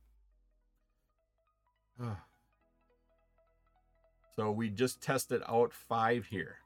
so 4.37 4.51
we 4.51 4.69
just 4.69 5.01
tested 5.01 5.43
out 5.49 5.73
five 5.73 6.27
here. 6.27 6.57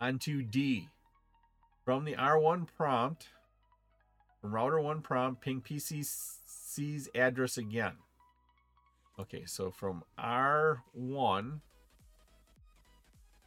Onto 0.00 0.42
D. 0.42 0.88
From 1.84 2.04
the 2.04 2.14
R1 2.14 2.66
prompt, 2.76 3.28
from 4.40 4.54
router 4.54 4.80
1 4.80 5.00
prompt, 5.00 5.40
ping 5.40 5.62
PCC's 5.62 7.08
address 7.14 7.56
again. 7.58 7.94
Okay, 9.18 9.44
so 9.46 9.70
from 9.70 10.04
R1, 10.18 11.60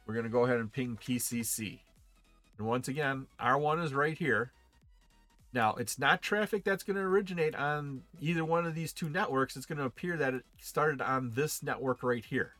we're 0.06 0.14
going 0.14 0.24
to 0.24 0.30
go 0.30 0.44
ahead 0.44 0.58
and 0.58 0.70
ping 0.70 0.98
PCC. 1.02 1.80
And 2.58 2.66
once 2.66 2.88
again, 2.88 3.26
R1 3.40 3.82
is 3.82 3.94
right 3.94 4.18
here. 4.18 4.52
Now, 5.52 5.74
it's 5.74 5.98
not 5.98 6.22
traffic 6.22 6.64
that's 6.64 6.82
going 6.82 6.96
to 6.96 7.02
originate 7.02 7.54
on 7.54 8.02
either 8.20 8.44
one 8.44 8.66
of 8.66 8.74
these 8.74 8.92
two 8.92 9.10
networks. 9.10 9.56
It's 9.56 9.66
going 9.66 9.78
to 9.78 9.84
appear 9.84 10.16
that 10.16 10.34
it 10.34 10.44
started 10.58 11.02
on 11.02 11.32
this 11.34 11.62
network 11.62 12.02
right 12.02 12.24
here. 12.24 12.54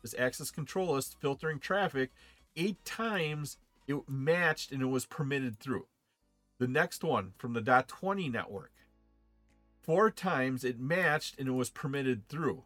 this 0.00 0.14
access 0.18 0.50
control 0.50 0.94
list 0.94 1.20
filtering 1.20 1.58
traffic, 1.58 2.12
eight 2.56 2.82
times 2.86 3.58
it 3.86 4.08
matched 4.08 4.72
and 4.72 4.80
it 4.80 4.86
was 4.86 5.04
permitted 5.04 5.60
through. 5.60 5.84
The 6.58 6.66
next 6.66 7.04
one 7.04 7.34
from 7.36 7.52
the 7.52 7.60
dot 7.60 7.88
20 7.88 8.30
network, 8.30 8.70
four 9.86 10.10
times 10.10 10.64
it 10.64 10.80
matched 10.80 11.38
and 11.38 11.48
it 11.48 11.52
was 11.52 11.70
permitted 11.70 12.28
through. 12.28 12.64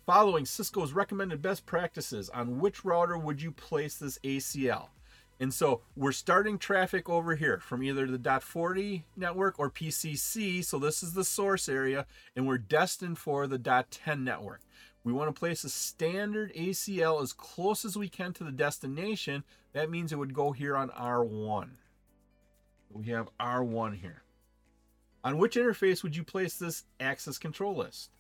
Following 0.05 0.45
Cisco's 0.45 0.93
recommended 0.93 1.41
best 1.41 1.65
practices, 1.65 2.29
on 2.31 2.59
which 2.59 2.85
router 2.85 3.17
would 3.17 3.41
you 3.41 3.53
place 3.53 3.99
this 3.99 4.19
ACL? 4.25 4.89
And 5.43 5.53
so 5.53 5.81
we're 5.97 6.13
starting 6.13 6.57
traffic 6.57 7.09
over 7.09 7.35
here 7.35 7.59
from 7.59 7.83
either 7.83 8.07
the 8.07 8.17
.40 8.17 9.03
network 9.17 9.59
or 9.59 9.71
PCC. 9.71 10.65
So 10.65 10.79
this 10.79 11.03
is 11.03 11.15
the 11.15 11.25
source 11.25 11.69
area, 11.69 12.07
and 12.37 12.47
we're 12.47 12.59
destined 12.59 13.19
for 13.19 13.49
the 13.49 13.59
.10 13.59 14.23
network. 14.23 14.61
We 15.03 15.13
want 15.13 15.35
to 15.35 15.39
place 15.39 15.65
a 15.65 15.69
standard 15.69 16.55
ACL 16.55 17.21
as 17.21 17.33
close 17.33 17.85
as 17.85 17.97
we 17.97 18.09
can 18.09 18.33
to 18.35 18.45
the 18.45 18.53
destination. 18.53 19.43
That 19.73 19.91
means 19.91 20.13
it 20.13 20.19
would 20.19 20.33
go 20.33 20.53
here 20.53 20.77
on 20.77 20.91
R1. 20.91 21.71
We 22.93 23.07
have 23.07 23.29
R1 23.41 24.01
here. 24.01 24.23
On 25.25 25.39
which 25.39 25.57
interface 25.57 26.05
would 26.05 26.15
you 26.15 26.23
place 26.23 26.55
this 26.55 26.85
access 27.01 27.39
control 27.39 27.75
list? 27.75 28.11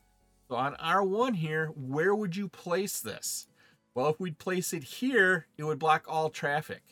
So 0.48 0.56
on 0.56 0.74
R1 0.74 1.36
here, 1.36 1.68
where 1.76 2.16
would 2.16 2.34
you 2.34 2.48
place 2.48 2.98
this? 2.98 3.46
Well, 3.94 4.08
if 4.08 4.18
we'd 4.18 4.40
place 4.40 4.72
it 4.72 4.82
here, 4.82 5.46
it 5.56 5.62
would 5.62 5.78
block 5.78 6.06
all 6.08 6.28
traffic. 6.28 6.82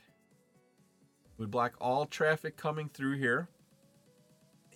We 1.41 1.47
block 1.47 1.73
all 1.81 2.05
traffic 2.05 2.59
coming 2.59 2.91
through 2.93 3.17
here. 3.17 3.49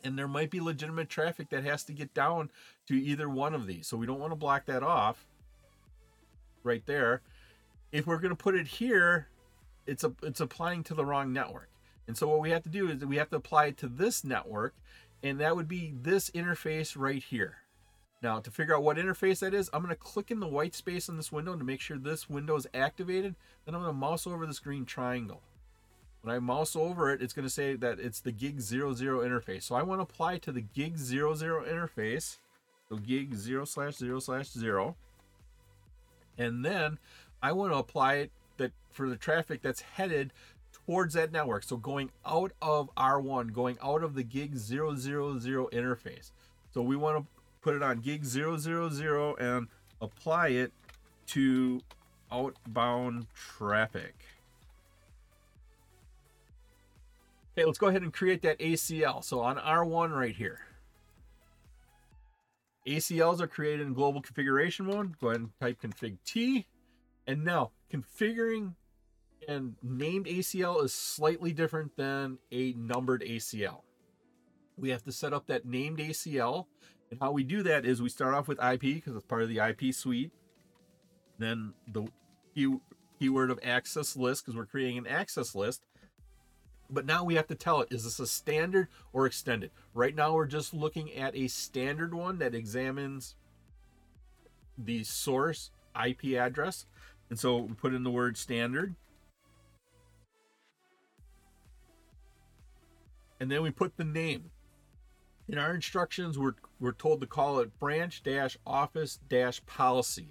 And 0.03 0.19
there 0.19 0.27
might 0.27 0.51
be 0.51 0.61
legitimate 0.61 1.11
traffic 1.11 1.51
that 1.51 1.63
has 1.63 1.85
to 1.85 1.93
get 1.93 2.15
down 2.15 2.51
to 2.89 2.95
either 2.95 3.29
one 3.29 3.55
of 3.55 3.67
these. 3.67 3.87
So 3.87 3.99
we 3.99 4.07
don't 4.07 4.19
want 4.19 4.33
to 4.33 4.37
block 4.37 4.65
that 4.65 4.83
off 4.83 5.27
right 6.63 6.83
there. 6.87 7.21
If 7.93 8.07
we're 8.07 8.19
going 8.19 8.35
to 8.35 8.43
put 8.43 8.55
it 8.55 8.67
here, 8.67 9.29
it's 9.87 10.05
a, 10.05 10.15
it's 10.23 10.41
applying 10.41 10.83
to 10.85 10.95
the 10.95 11.05
wrong 11.05 11.35
network. 11.35 11.69
And 12.07 12.17
so 12.17 12.29
what 12.29 12.41
we 12.41 12.49
have 12.51 12.63
to 12.63 12.71
do 12.71 12.89
is 12.89 13.05
we 13.05 13.19
have 13.19 13.29
to 13.31 13.37
apply 13.37 13.67
it 13.67 13.77
to 13.79 13.87
this 13.87 14.25
network, 14.25 14.75
and 15.23 15.39
that 15.41 15.57
would 15.57 15.69
be 15.69 15.93
this 15.95 16.31
interface 16.31 16.95
right 16.97 17.23
here. 17.23 17.57
Now, 18.23 18.41
to 18.41 18.51
figure 18.51 18.75
out 18.75 18.83
what 18.83 18.97
interface 18.97 19.41
that 19.41 19.53
is, 19.53 19.69
I'm 19.75 19.83
going 19.83 19.95
to 19.95 20.01
click 20.01 20.31
in 20.31 20.41
the 20.41 20.49
white 20.49 20.75
space 20.75 21.11
on 21.11 21.19
this 21.19 21.31
window 21.31 21.57
to 21.57 21.65
make 21.65 21.83
sure 21.83 21.99
this 21.99 22.31
window 22.31 22.57
is 22.57 22.67
activated. 22.73 23.35
Then 23.67 23.75
I'm 23.75 23.83
going 23.83 23.93
to 23.93 23.99
mouse 23.99 24.27
over 24.27 24.47
this 24.47 24.61
green 24.61 24.87
triangle. 24.87 25.43
When 26.25 26.35
I 26.35 26.39
mouse 26.39 26.75
over 26.75 27.13
it, 27.13 27.21
it's 27.21 27.35
going 27.35 27.47
to 27.47 27.53
say 27.53 27.77
that 27.77 28.01
it's 28.01 28.21
the 28.21 28.33
gig 28.33 28.59
00 28.59 28.95
interface. 28.95 29.65
So 29.65 29.75
I 29.75 29.83
want 29.83 29.99
to 29.99 30.05
apply 30.05 30.39
to 30.39 30.53
the 30.53 30.63
gig 30.63 30.97
00 30.97 31.35
interface. 31.37 32.39
So 32.89 32.97
gig 32.97 33.35
0 33.35 33.67
slash 33.67 33.97
0 33.97 34.21
slash 34.21 34.49
0. 34.49 34.97
And 36.39 36.65
then 36.65 36.99
I 37.43 37.53
want 37.53 37.75
to 37.75 37.77
apply 37.77 38.15
it 38.15 38.31
that 38.57 38.73
for 38.91 39.11
the 39.11 39.17
traffic 39.17 39.61
that's 39.61 39.83
headed 39.83 40.33
towards 40.73 41.13
that 41.13 41.31
network. 41.31 41.63
So 41.63 41.77
going 41.77 42.11
out 42.25 42.53
of 42.63 42.89
R1, 42.97 43.53
going 43.53 43.77
out 43.83 44.03
of 44.03 44.15
the 44.15 44.23
gig 44.23 44.57
000 44.57 44.95
interface. 44.95 46.31
So 46.73 46.81
we 46.81 46.97
want 46.97 47.19
to 47.19 47.27
put 47.61 47.75
it 47.75 47.83
on 47.83 48.01
gig 48.01 48.25
000 48.25 49.37
and 49.39 49.69
apply 50.01 50.49
it 50.49 50.73
to 51.27 51.83
outbound 52.33 53.27
traffic. 53.35 54.15
Okay, 57.57 57.65
let's 57.65 57.79
go 57.79 57.87
ahead 57.87 58.03
and 58.03 58.13
create 58.13 58.43
that 58.43 58.59
ACL. 58.59 59.23
So 59.23 59.41
on 59.41 59.57
R1 59.57 60.11
right 60.11 60.35
here. 60.35 60.61
ACLs 62.87 63.41
are 63.41 63.47
created 63.47 63.87
in 63.87 63.95
global 63.95 64.21
configuration 64.21 64.87
mode. 64.87 65.19
Go 65.21 65.29
ahead 65.29 65.41
and 65.41 65.51
type 65.61 65.81
config 65.81 66.19
T. 66.25 66.67
And 67.27 67.45
now 67.45 67.71
configuring 67.93 68.75
and 69.49 69.77
named 69.83 70.27
ACL 70.27 70.83
is 70.85 70.93
slightly 70.93 71.53
different 71.53 71.97
than 71.97 72.39
a 72.51 72.73
numbered 72.73 73.23
ACL. 73.23 73.83
We 74.77 74.91
have 74.91 75.05
to 75.05 75.13
set 75.13 75.33
up 75.33 75.47
that 75.47 75.65
named 75.65 75.99
ACL. 75.99 76.67
And 77.11 77.21
how 77.21 77.31
we 77.31 77.45
do 77.45 77.63
that 77.63 77.87
is 77.87 78.03
we 78.03 78.09
start 78.09 78.35
off 78.35 78.49
with 78.49 78.59
IP 78.63 78.81
because 78.81 79.15
it's 79.15 79.25
part 79.25 79.43
of 79.43 79.49
the 79.49 79.59
IP 79.59 79.95
suite. 79.95 80.33
Then 81.39 81.73
the 81.87 82.09
keyword 83.19 83.51
of 83.51 83.61
access 83.63 84.17
list 84.17 84.45
because 84.45 84.57
we're 84.57 84.67
creating 84.67 84.99
an 84.99 85.07
access 85.07 85.55
list. 85.55 85.85
But 86.91 87.07
now 87.07 87.25
we 87.25 87.35
have 87.35 87.47
to 87.49 87.55
tell 87.55 87.81
it, 87.81 87.89
is 87.91 88.05
this 88.05 88.21
a 88.21 88.27
standard 88.27 88.89
or 89.13 89.27
extended? 89.27 89.71
Right 89.95 90.15
now 90.15 90.35
we're 90.35 90.47
just 90.47 90.75
looking 90.75 91.13
at 91.15 91.35
a 91.35 91.49
standard 91.49 92.15
one 92.15 92.39
that 92.39 92.55
examines 92.55 93.35
the 94.77 95.05
source 95.05 95.71
IP 95.95 96.37
address. 96.37 96.87
And 97.31 97.39
so 97.39 97.59
we 97.59 97.75
put 97.75 97.95
in 97.95 98.03
the 98.03 98.11
word 98.11 98.37
standard. 98.37 98.95
And 103.41 103.51
then 103.51 103.63
we 103.63 103.71
put 103.71 103.97
the 103.97 104.05
name. 104.05 104.51
In 105.49 105.59
our 105.59 105.75
instructions, 105.75 106.39
we're, 106.39 106.55
we're 106.81 106.93
told 106.93 107.21
to 107.21 107.27
call 107.27 107.59
it 107.59 107.79
branch 107.79 108.23
dash 108.23 108.57
office 108.67 109.19
dash 109.29 109.65
policy 109.67 110.29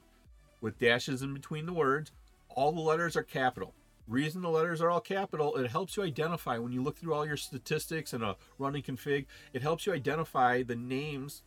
with 0.62 0.80
dashes 0.80 1.22
in 1.22 1.34
between 1.34 1.66
the 1.66 1.74
words. 1.74 2.12
All 2.50 2.72
the 2.72 2.82
letters 2.82 3.16
are 3.16 3.24
capital 3.24 3.74
reason 4.08 4.42
the 4.42 4.50
letters 4.50 4.82
are 4.82 4.90
all 4.90 5.00
capital 5.00 5.56
it 5.56 5.70
helps 5.70 5.96
you 5.96 6.04
identify 6.04 6.58
when 6.58 6.72
you 6.72 6.84
look 6.84 6.98
through 6.98 7.14
all 7.14 7.26
your 7.26 7.38
statistics 7.38 8.14
and 8.14 8.24
a 8.24 8.36
running 8.58 8.84
config 8.84 9.26
it 9.54 9.62
helps 9.62 9.86
you 9.86 9.94
identify 9.94 10.62
the 10.62 10.76
names 10.76 11.44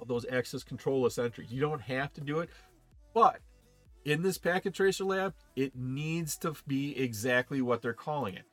of 0.00 0.08
those 0.08 0.26
access 0.30 0.64
control 0.64 1.02
list 1.02 1.18
entries 1.18 1.52
you 1.52 1.60
don't 1.60 1.80
have 1.82 2.12
to 2.12 2.20
do 2.20 2.40
it 2.40 2.50
but 3.14 3.40
in 4.04 4.22
this 4.22 4.38
packet 4.38 4.74
tracer 4.74 5.04
lab 5.04 5.34
it 5.56 5.76
needs 5.76 6.36
to 6.38 6.54
be 6.66 6.98
exactly 6.98 7.60
what 7.60 7.82
they're 7.82 7.92
calling 7.92 8.34
it. 8.34 8.44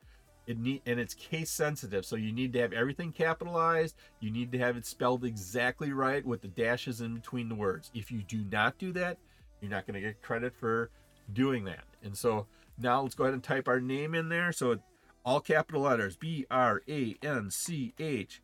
It 0.46 0.58
need 0.58 0.82
and 0.86 0.98
it's 0.98 1.14
case 1.14 1.50
sensitive 1.50 2.06
so 2.06 2.16
you 2.16 2.32
need 2.32 2.52
to 2.54 2.60
have 2.60 2.72
everything 2.72 3.12
capitalized 3.12 3.96
you 4.20 4.30
need 4.30 4.50
to 4.52 4.58
have 4.58 4.76
it 4.76 4.86
spelled 4.86 5.24
exactly 5.24 5.92
right 5.92 6.24
with 6.24 6.40
the 6.40 6.48
dashes 6.48 7.02
in 7.02 7.14
between 7.14 7.48
the 7.48 7.54
words. 7.54 7.90
If 7.94 8.10
you 8.10 8.22
do 8.22 8.44
not 8.50 8.78
do 8.78 8.92
that 8.92 9.18
you're 9.60 9.70
not 9.70 9.86
going 9.86 9.94
to 9.94 10.00
get 10.00 10.22
credit 10.22 10.54
for 10.54 10.90
doing 11.32 11.64
that. 11.64 11.84
And 12.02 12.16
so 12.16 12.46
now 12.78 13.02
let's 13.02 13.14
go 13.14 13.24
ahead 13.24 13.34
and 13.34 13.42
type 13.42 13.68
our 13.68 13.80
name 13.80 14.14
in 14.14 14.28
there. 14.28 14.52
So 14.52 14.78
all 15.24 15.40
capital 15.40 15.82
letters 15.82 16.16
B 16.16 16.46
R 16.50 16.82
A 16.88 17.16
N 17.22 17.50
C 17.50 17.94
H 17.98 18.40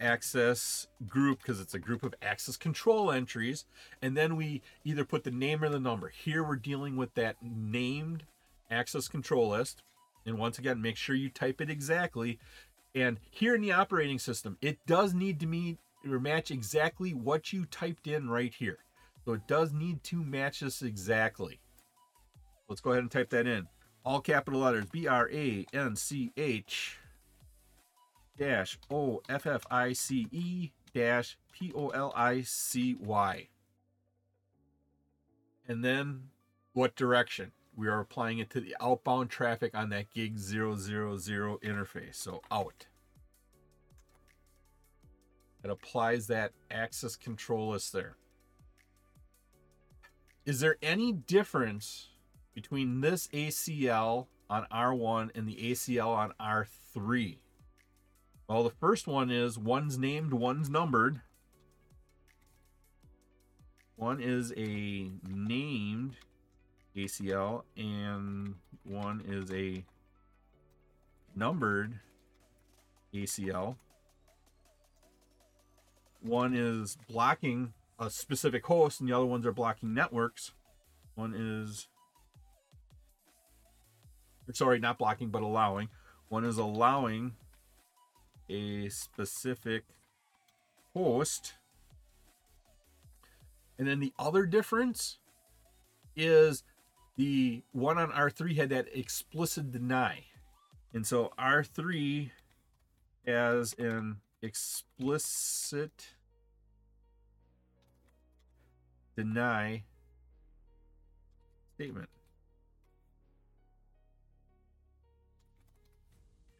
access 0.00 0.86
group 1.06 1.38
because 1.38 1.60
it's 1.60 1.74
a 1.74 1.78
group 1.78 2.02
of 2.02 2.14
access 2.22 2.56
control 2.56 3.10
entries. 3.10 3.66
And 4.02 4.16
then 4.16 4.36
we 4.36 4.62
either 4.84 5.04
put 5.04 5.24
the 5.24 5.30
name 5.30 5.62
or 5.62 5.68
the 5.68 5.80
number. 5.80 6.08
Here 6.08 6.42
we're 6.42 6.56
dealing 6.56 6.96
with 6.96 7.14
that 7.14 7.36
named 7.42 8.24
access 8.70 9.08
control 9.08 9.48
list. 9.48 9.82
And 10.26 10.38
once 10.38 10.58
again, 10.58 10.82
make 10.82 10.96
sure 10.96 11.16
you 11.16 11.30
type 11.30 11.60
it 11.60 11.70
exactly. 11.70 12.38
And 12.94 13.18
here 13.30 13.54
in 13.54 13.62
the 13.62 13.72
operating 13.72 14.18
system, 14.18 14.58
it 14.60 14.78
does 14.86 15.14
need 15.14 15.40
to 15.40 15.46
meet 15.46 15.78
or 16.08 16.18
match 16.18 16.50
exactly 16.50 17.12
what 17.12 17.52
you 17.52 17.66
typed 17.66 18.06
in 18.06 18.28
right 18.28 18.52
here. 18.52 18.78
So 19.24 19.32
it 19.32 19.46
does 19.46 19.72
need 19.72 20.02
to 20.04 20.24
match 20.24 20.60
this 20.60 20.82
exactly. 20.82 21.60
Let's 22.68 22.80
go 22.80 22.90
ahead 22.90 23.02
and 23.02 23.10
type 23.10 23.30
that 23.30 23.46
in 23.46 23.68
all 24.04 24.20
capital 24.20 24.60
letters 24.60 24.86
B 24.86 25.06
R 25.06 25.28
A 25.30 25.66
N 25.72 25.96
C 25.96 26.32
H 26.36 26.98
dash 28.38 28.78
O 28.90 29.20
F 29.28 29.46
F 29.46 29.66
I 29.70 29.92
C 29.92 30.26
E 30.30 30.70
dash 30.94 31.36
P 31.52 31.72
O 31.74 31.88
L 31.88 32.12
I 32.16 32.42
C 32.42 32.96
Y. 32.98 33.48
And 35.68 35.84
then 35.84 36.30
what 36.72 36.96
direction? 36.96 37.52
We 37.80 37.88
are 37.88 38.00
applying 38.00 38.40
it 38.40 38.50
to 38.50 38.60
the 38.60 38.76
outbound 38.78 39.30
traffic 39.30 39.74
on 39.74 39.88
that 39.88 40.10
gig 40.10 40.36
000 40.36 40.76
interface. 41.16 42.16
So 42.16 42.42
out. 42.52 42.86
It 45.64 45.70
applies 45.70 46.26
that 46.26 46.52
access 46.70 47.16
control 47.16 47.70
list 47.70 47.94
there. 47.94 48.16
Is 50.44 50.60
there 50.60 50.76
any 50.82 51.12
difference 51.12 52.10
between 52.54 53.00
this 53.00 53.28
ACL 53.28 54.26
on 54.50 54.66
R1 54.70 55.30
and 55.34 55.48
the 55.48 55.56
ACL 55.72 56.08
on 56.08 56.34
R3? 56.38 57.38
Well, 58.46 58.62
the 58.62 58.68
first 58.78 59.06
one 59.06 59.30
is 59.30 59.58
one's 59.58 59.96
named, 59.96 60.34
one's 60.34 60.68
numbered. 60.68 61.22
One 63.96 64.20
is 64.20 64.52
a 64.54 65.10
named 65.26 66.16
ACL, 67.04 67.62
and 67.76 68.54
one 68.84 69.22
is 69.26 69.50
a 69.52 69.84
numbered 71.34 71.98
ACL. 73.14 73.76
One 76.22 76.54
is 76.54 76.96
blocking 77.08 77.72
a 77.98 78.10
specific 78.10 78.66
host, 78.66 79.00
and 79.00 79.08
the 79.08 79.16
other 79.16 79.26
ones 79.26 79.46
are 79.46 79.52
blocking 79.52 79.94
networks. 79.94 80.52
One 81.14 81.34
is 81.34 81.88
sorry, 84.52 84.78
not 84.78 84.98
blocking, 84.98 85.30
but 85.30 85.42
allowing. 85.42 85.88
One 86.28 86.44
is 86.44 86.58
allowing 86.58 87.34
a 88.48 88.88
specific 88.88 89.84
host. 90.94 91.54
And 93.78 93.86
then 93.88 94.00
the 94.00 94.12
other 94.18 94.44
difference 94.46 95.18
is 96.16 96.62
the 97.20 97.62
one 97.72 97.98
on 97.98 98.10
R3 98.12 98.56
had 98.56 98.70
that 98.70 98.86
explicit 98.94 99.72
deny. 99.72 100.24
And 100.94 101.06
so 101.06 101.30
R3 101.38 102.30
has 103.26 103.74
an 103.74 104.16
explicit 104.40 106.14
deny 109.18 109.82
statement. 111.74 112.08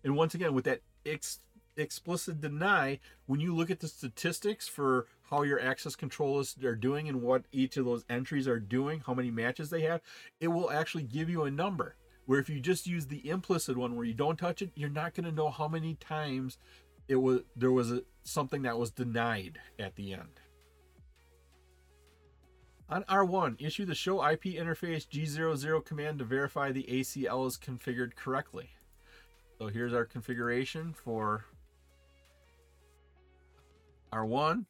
And 0.04 0.14
once 0.14 0.34
again, 0.34 0.52
with 0.52 0.66
that 0.66 0.82
ex- 1.06 1.40
explicit 1.78 2.42
deny, 2.42 3.00
when 3.24 3.40
you 3.40 3.56
look 3.56 3.70
at 3.70 3.80
the 3.80 3.88
statistics 3.88 4.68
for 4.68 5.06
how 5.30 5.42
your 5.42 5.60
access 5.60 5.94
controllers 5.94 6.56
are 6.64 6.74
doing 6.74 7.08
and 7.08 7.22
what 7.22 7.44
each 7.52 7.76
of 7.76 7.84
those 7.84 8.04
entries 8.10 8.48
are 8.48 8.58
doing, 8.58 9.02
how 9.06 9.14
many 9.14 9.30
matches 9.30 9.70
they 9.70 9.82
have, 9.82 10.00
it 10.40 10.48
will 10.48 10.70
actually 10.70 11.04
give 11.04 11.30
you 11.30 11.44
a 11.44 11.50
number. 11.50 11.94
Where 12.26 12.40
if 12.40 12.48
you 12.48 12.60
just 12.60 12.86
use 12.86 13.06
the 13.06 13.28
implicit 13.28 13.76
one 13.76 13.96
where 13.96 14.04
you 14.04 14.14
don't 14.14 14.38
touch 14.38 14.62
it, 14.62 14.70
you're 14.74 14.88
not 14.88 15.14
going 15.14 15.24
to 15.24 15.32
know 15.32 15.50
how 15.50 15.68
many 15.68 15.94
times 15.94 16.58
it 17.08 17.16
was 17.16 17.40
there 17.56 17.72
was 17.72 17.90
a, 17.90 18.02
something 18.22 18.62
that 18.62 18.78
was 18.78 18.90
denied 18.90 19.58
at 19.78 19.96
the 19.96 20.12
end. 20.12 20.40
On 22.88 23.04
R1, 23.04 23.60
issue 23.60 23.84
the 23.84 23.94
show 23.94 24.24
IP 24.28 24.44
interface 24.44 25.08
G00 25.08 25.84
command 25.84 26.18
to 26.18 26.24
verify 26.24 26.72
the 26.72 26.84
ACL 26.84 27.46
is 27.46 27.56
configured 27.56 28.16
correctly. 28.16 28.70
So 29.58 29.68
here's 29.68 29.94
our 29.94 30.04
configuration 30.04 30.92
for 30.92 31.44
R1. 34.12 34.66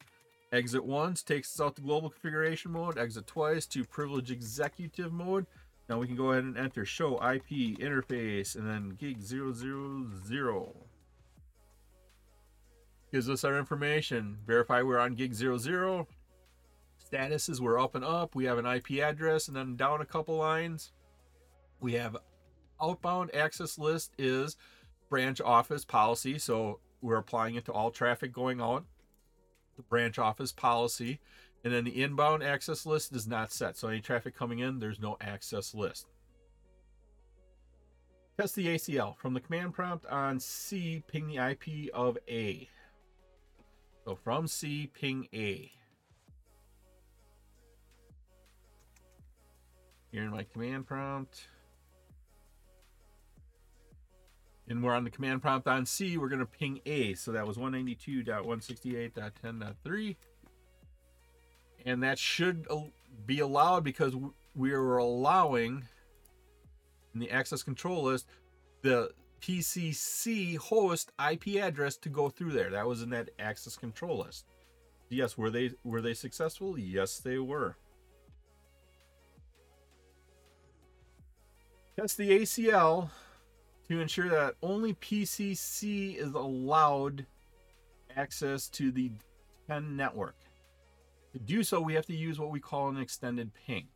Exit 0.52 0.84
once 0.84 1.22
takes 1.22 1.54
us 1.54 1.64
out 1.64 1.76
to 1.76 1.82
global 1.82 2.10
configuration 2.10 2.72
mode. 2.72 2.98
Exit 2.98 3.26
twice 3.26 3.66
to 3.66 3.84
privilege 3.84 4.32
executive 4.32 5.12
mode. 5.12 5.46
Now 5.88 5.98
we 5.98 6.06
can 6.06 6.16
go 6.16 6.32
ahead 6.32 6.44
and 6.44 6.58
enter 6.58 6.84
show 6.84 7.14
IP 7.16 7.78
interface 7.78 8.56
and 8.56 8.68
then 8.68 8.90
gig 8.90 9.22
000. 9.22 10.74
Gives 13.12 13.28
us 13.28 13.44
our 13.44 13.58
information. 13.58 14.38
Verify 14.46 14.82
we're 14.82 14.98
on 14.98 15.14
gig 15.14 15.34
00. 15.34 16.06
Status 16.98 17.48
is 17.48 17.60
we're 17.60 17.80
up 17.80 17.94
and 17.94 18.04
up. 18.04 18.34
We 18.34 18.44
have 18.44 18.58
an 18.58 18.66
IP 18.66 19.00
address 19.02 19.48
and 19.48 19.56
then 19.56 19.76
down 19.76 20.00
a 20.00 20.06
couple 20.06 20.36
lines. 20.36 20.92
We 21.80 21.94
have 21.94 22.16
outbound 22.80 23.34
access 23.34 23.78
list 23.78 24.12
is 24.18 24.56
branch 25.08 25.40
office 25.40 25.84
policy. 25.84 26.38
So 26.38 26.80
we're 27.02 27.16
applying 27.16 27.54
it 27.54 27.64
to 27.66 27.72
all 27.72 27.90
traffic 27.90 28.32
going 28.32 28.60
out. 28.60 28.84
The 29.80 29.86
branch 29.88 30.18
office 30.18 30.52
policy. 30.52 31.20
And 31.64 31.72
then 31.72 31.84
the 31.84 32.02
inbound 32.02 32.42
access 32.42 32.84
list 32.84 33.14
is 33.14 33.26
not 33.26 33.50
set. 33.50 33.76
So 33.76 33.88
any 33.88 34.00
traffic 34.00 34.36
coming 34.36 34.58
in, 34.58 34.78
there's 34.78 35.00
no 35.00 35.16
access 35.20 35.74
list. 35.74 36.06
Test 38.38 38.54
the 38.56 38.68
ACL. 38.68 39.16
From 39.16 39.32
the 39.32 39.40
command 39.40 39.72
prompt 39.72 40.04
on 40.06 40.38
C, 40.38 41.02
ping 41.06 41.28
the 41.28 41.36
IP 41.36 41.90
of 41.94 42.18
A. 42.28 42.68
So 44.04 44.16
from 44.16 44.46
C, 44.46 44.90
ping 44.92 45.28
A. 45.34 45.70
Here 50.12 50.22
in 50.22 50.30
my 50.30 50.44
command 50.44 50.86
prompt. 50.86 51.46
And 54.70 54.82
we're 54.82 54.94
on 54.94 55.04
the 55.04 55.10
command 55.10 55.42
prompt 55.42 55.68
on 55.68 55.84
C, 55.84 56.16
we're 56.16 56.28
going 56.28 56.38
to 56.38 56.46
ping 56.46 56.80
A. 56.86 57.12
So 57.14 57.32
that 57.32 57.46
was 57.46 57.58
192.168.10.3 57.58 60.16
and 61.86 62.02
that 62.02 62.18
should 62.18 62.66
be 63.26 63.40
allowed 63.40 63.84
because 63.84 64.14
we 64.54 64.72
are 64.72 64.98
allowing 64.98 65.84
in 67.14 67.20
the 67.20 67.30
access 67.30 67.62
control 67.62 68.04
list 68.04 68.26
the 68.82 69.10
PCC 69.40 70.56
host 70.56 71.12
IP 71.30 71.56
address 71.56 71.96
to 71.96 72.08
go 72.08 72.28
through 72.28 72.52
there. 72.52 72.70
That 72.70 72.86
was 72.86 73.02
in 73.02 73.10
that 73.10 73.30
access 73.38 73.76
control 73.76 74.18
list. 74.18 74.44
Yes, 75.08 75.36
were 75.36 75.50
they 75.50 75.72
were 75.82 76.00
they 76.00 76.14
successful? 76.14 76.78
Yes, 76.78 77.18
they 77.18 77.38
were. 77.38 77.76
Test 81.96 82.16
the 82.16 82.30
ACL 82.30 83.10
to 83.90 84.00
ensure 84.00 84.28
that 84.28 84.54
only 84.62 84.94
PCC 84.94 86.16
is 86.16 86.32
allowed 86.34 87.26
access 88.16 88.68
to 88.68 88.92
the 88.92 89.10
10 89.66 89.96
network. 89.96 90.36
To 91.32 91.40
do 91.40 91.64
so, 91.64 91.80
we 91.80 91.94
have 91.94 92.06
to 92.06 92.14
use 92.14 92.38
what 92.38 92.52
we 92.52 92.60
call 92.60 92.88
an 92.88 92.98
extended 92.98 93.50
ping. 93.66 93.88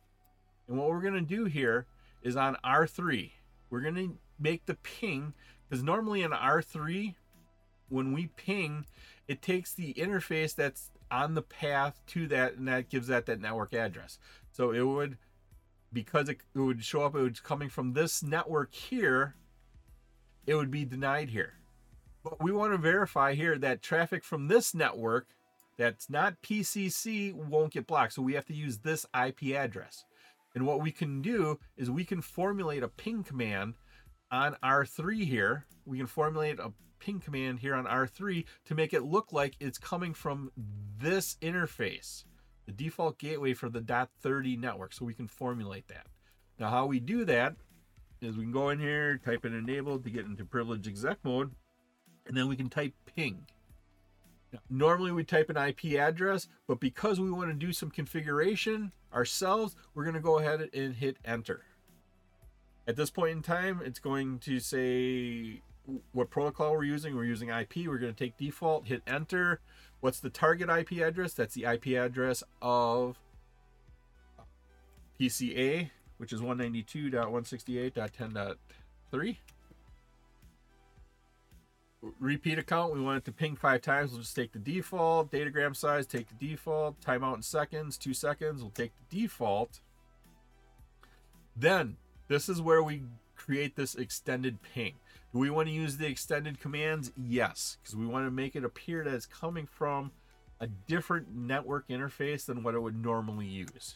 And 0.67 0.77
what 0.77 0.89
we're 0.89 1.01
going 1.01 1.13
to 1.13 1.21
do 1.21 1.45
here 1.45 1.85
is 2.23 2.35
on 2.35 2.57
R3, 2.65 3.31
we're 3.69 3.79
going 3.79 3.95
to 3.95 4.17
make 4.37 4.65
the 4.65 4.75
ping 4.75 5.33
because 5.69 5.81
normally 5.81 6.23
in 6.23 6.31
R3, 6.31 7.15
when 7.87 8.11
we 8.11 8.27
ping, 8.35 8.85
it 9.29 9.41
takes 9.41 9.73
the 9.73 9.93
interface 9.93 10.53
that's 10.53 10.91
on 11.09 11.35
the 11.35 11.41
path 11.41 12.01
to 12.07 12.27
that 12.27 12.55
and 12.55 12.67
that 12.67 12.89
gives 12.89 13.07
that 13.07 13.27
that 13.27 13.39
network 13.39 13.73
address. 13.73 14.19
So 14.51 14.71
it 14.71 14.83
would, 14.83 15.17
because 15.93 16.27
it, 16.27 16.41
it 16.53 16.59
would 16.59 16.83
show 16.83 17.03
up, 17.03 17.15
it 17.15 17.21
was 17.21 17.39
coming 17.39 17.69
from 17.69 17.93
this 17.93 18.21
network 18.21 18.73
here, 18.73 19.35
it 20.47 20.55
would 20.55 20.71
be 20.71 20.85
denied 20.85 21.29
here. 21.29 21.53
But 22.23 22.41
we 22.41 22.51
want 22.51 22.73
to 22.73 22.77
verify 22.77 23.33
here 23.33 23.57
that 23.59 23.81
traffic 23.81 24.23
from 24.23 24.47
this 24.47 24.73
network 24.73 25.27
that's 25.77 26.09
not 26.09 26.41
PCC 26.41 27.33
won't 27.33 27.73
get 27.73 27.87
blocked. 27.87 28.13
So 28.13 28.21
we 28.21 28.33
have 28.33 28.45
to 28.45 28.53
use 28.53 28.79
this 28.79 29.05
IP 29.15 29.55
address. 29.55 30.05
And 30.53 30.65
what 30.65 30.81
we 30.81 30.91
can 30.91 31.21
do 31.21 31.59
is 31.77 31.91
we 31.91 32.05
can 32.05 32.21
formulate 32.21 32.81
a 32.81 32.87
ping 32.87 33.23
command 33.23 33.75
on 34.31 34.55
R3 34.63 35.25
here. 35.25 35.65
We 35.85 35.97
can 35.97 36.07
formulate 36.07 36.59
a 36.59 36.71
ping 36.99 37.19
command 37.19 37.59
here 37.59 37.75
on 37.75 37.85
R3 37.85 38.45
to 38.65 38.75
make 38.75 38.93
it 38.93 39.03
look 39.03 39.33
like 39.33 39.55
it's 39.59 39.77
coming 39.77 40.13
from 40.13 40.51
this 40.97 41.37
interface, 41.41 42.23
the 42.65 42.71
default 42.71 43.19
gateway 43.19 43.53
for 43.53 43.69
the 43.69 43.81
.30 43.81 44.57
network. 44.57 44.93
So 44.93 45.05
we 45.05 45.13
can 45.13 45.27
formulate 45.27 45.89
that. 45.89 46.07
Now 46.57 46.69
how 46.69 46.85
we 46.85 46.99
do 46.99 47.25
that 47.25 47.55
is 48.21 48.37
we 48.37 48.43
can 48.43 48.51
go 48.51 48.69
in 48.69 48.79
here, 48.79 49.17
type 49.23 49.45
in 49.45 49.53
enable 49.53 49.99
to 49.99 50.09
get 50.09 50.25
into 50.25 50.45
privilege 50.45 50.87
exec 50.87 51.17
mode, 51.23 51.51
and 52.25 52.35
then 52.35 52.47
we 52.47 52.55
can 52.55 52.69
type 52.69 52.93
ping. 53.15 53.45
Normally 54.69 55.11
we 55.11 55.23
type 55.23 55.49
an 55.49 55.57
IP 55.57 55.99
address, 55.99 56.47
but 56.67 56.79
because 56.79 57.19
we 57.19 57.29
want 57.29 57.49
to 57.49 57.53
do 57.53 57.73
some 57.73 57.89
configuration 57.89 58.91
ourselves, 59.13 59.75
we're 59.93 60.03
going 60.03 60.15
to 60.15 60.21
go 60.21 60.39
ahead 60.39 60.69
and 60.73 60.95
hit 60.95 61.17
enter. 61.25 61.63
At 62.87 62.95
this 62.95 63.09
point 63.09 63.31
in 63.31 63.41
time, 63.41 63.81
it's 63.83 63.99
going 63.99 64.39
to 64.39 64.59
say 64.59 65.61
what 66.11 66.29
protocol 66.29 66.73
we're 66.73 66.83
using. 66.83 67.15
We're 67.15 67.25
using 67.25 67.49
IP. 67.49 67.87
We're 67.87 67.97
going 67.97 68.13
to 68.13 68.23
take 68.23 68.37
default, 68.37 68.87
hit 68.87 69.01
enter. 69.07 69.59
What's 69.99 70.19
the 70.19 70.29
target 70.29 70.69
IP 70.69 71.01
address? 71.01 71.33
That's 71.33 71.55
the 71.55 71.65
IP 71.65 71.87
address 71.97 72.43
of 72.61 73.17
PCA, 75.19 75.89
which 76.17 76.33
is 76.33 76.41
192.168.10.3 76.41 79.37
repeat 82.19 82.59
account, 82.59 82.93
we 82.93 83.01
want 83.01 83.17
it 83.17 83.25
to 83.25 83.31
ping 83.31 83.55
five 83.55 83.81
times. 83.81 84.11
We'll 84.11 84.21
just 84.21 84.35
take 84.35 84.51
the 84.51 84.59
default. 84.59 85.31
Datagram 85.31 85.75
size, 85.75 86.05
take 86.05 86.27
the 86.27 86.47
default. 86.47 86.99
Timeout 87.01 87.35
in 87.35 87.41
seconds, 87.41 87.97
two 87.97 88.13
seconds. 88.13 88.61
We'll 88.61 88.71
take 88.71 88.91
the 89.09 89.21
default. 89.21 89.81
Then, 91.55 91.97
this 92.27 92.49
is 92.49 92.61
where 92.61 92.83
we 92.83 93.03
create 93.35 93.75
this 93.75 93.95
extended 93.95 94.61
ping. 94.61 94.95
Do 95.33 95.39
we 95.39 95.49
want 95.49 95.67
to 95.67 95.73
use 95.73 95.97
the 95.97 96.07
extended 96.07 96.59
commands? 96.59 97.11
Yes, 97.17 97.77
because 97.81 97.95
we 97.95 98.05
want 98.05 98.25
to 98.25 98.31
make 98.31 98.55
it 98.55 98.63
appear 98.63 99.03
that 99.03 99.13
it's 99.13 99.25
coming 99.25 99.67
from 99.67 100.11
a 100.59 100.67
different 100.67 101.35
network 101.35 101.87
interface 101.89 102.45
than 102.45 102.63
what 102.63 102.75
it 102.75 102.81
would 102.81 103.01
normally 103.01 103.45
use. 103.45 103.95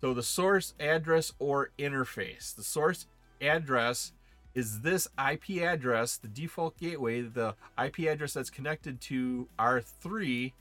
So 0.00 0.14
the 0.14 0.22
source 0.22 0.74
address 0.80 1.32
or 1.38 1.70
interface. 1.78 2.54
The 2.54 2.64
source 2.64 3.06
address 3.40 4.12
is 4.54 4.80
this 4.80 5.06
IP 5.18 5.62
address, 5.62 6.16
the 6.16 6.28
default 6.28 6.78
gateway, 6.78 7.20
the 7.20 7.54
IP 7.82 8.00
address 8.00 8.32
that's 8.32 8.50
connected 8.50 9.00
to 9.02 9.48
R3. 9.58 10.52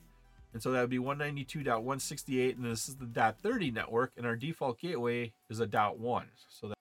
And 0.54 0.62
so 0.62 0.72
that 0.72 0.82
would 0.82 0.90
be 0.90 0.98
192.168, 0.98 2.56
and 2.56 2.66
this 2.66 2.90
is 2.90 2.96
the 2.96 3.06
.30 3.06 3.72
network, 3.72 4.12
and 4.18 4.26
our 4.26 4.36
default 4.36 4.80
gateway 4.80 5.32
is 5.48 5.60
a 5.60 5.68
.1. 5.68 6.24
So 6.50 6.70
that, 6.70 6.78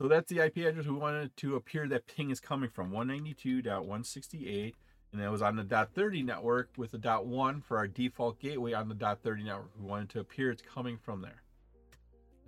so 0.00 0.08
that's 0.08 0.30
the 0.30 0.44
IP 0.44 0.58
address 0.58 0.86
we 0.86 0.92
wanted 0.92 1.34
to 1.38 1.56
appear 1.56 1.88
that 1.88 2.06
ping 2.06 2.30
is 2.30 2.38
coming 2.38 2.68
from, 2.68 2.90
192.168, 2.92 4.74
and 5.12 5.22
that 5.22 5.32
was 5.32 5.40
on 5.40 5.56
the 5.56 5.64
.30 5.64 6.22
network 6.22 6.68
with 6.76 6.90
the 6.90 6.98
.1 6.98 7.64
for 7.64 7.78
our 7.78 7.88
default 7.88 8.38
gateway 8.38 8.74
on 8.74 8.90
the 8.90 8.94
.30 8.94 9.44
network. 9.44 9.70
We 9.80 9.86
wanted 9.88 10.10
to 10.10 10.20
appear 10.20 10.50
it's 10.50 10.62
coming 10.62 10.98
from 10.98 11.22
there. 11.22 11.42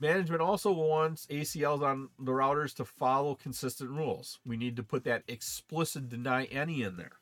Management 0.00 0.42
also 0.42 0.72
wants 0.72 1.26
ACLs 1.26 1.82
on 1.82 2.08
the 2.18 2.32
routers 2.32 2.74
to 2.76 2.84
follow 2.84 3.36
consistent 3.36 3.90
rules. 3.90 4.40
We 4.44 4.56
need 4.56 4.74
to 4.76 4.82
put 4.82 5.04
that 5.04 5.22
explicit 5.28 6.08
deny 6.08 6.46
any 6.46 6.82
in 6.82 6.96
there. 6.96 7.12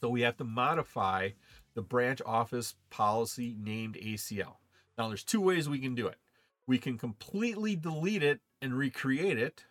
So 0.00 0.08
we 0.08 0.22
have 0.22 0.36
to 0.38 0.44
modify 0.44 1.30
the 1.78 1.82
branch 1.82 2.20
office 2.26 2.74
policy 2.90 3.54
named 3.56 3.96
ACL. 4.02 4.56
Now, 4.98 5.06
there's 5.06 5.22
two 5.22 5.40
ways 5.40 5.68
we 5.68 5.78
can 5.78 5.94
do 5.94 6.08
it. 6.08 6.16
We 6.66 6.76
can 6.76 6.98
completely 6.98 7.76
delete 7.76 8.24
it 8.24 8.40
and 8.60 8.76
recreate 8.76 9.38
it. 9.38 9.62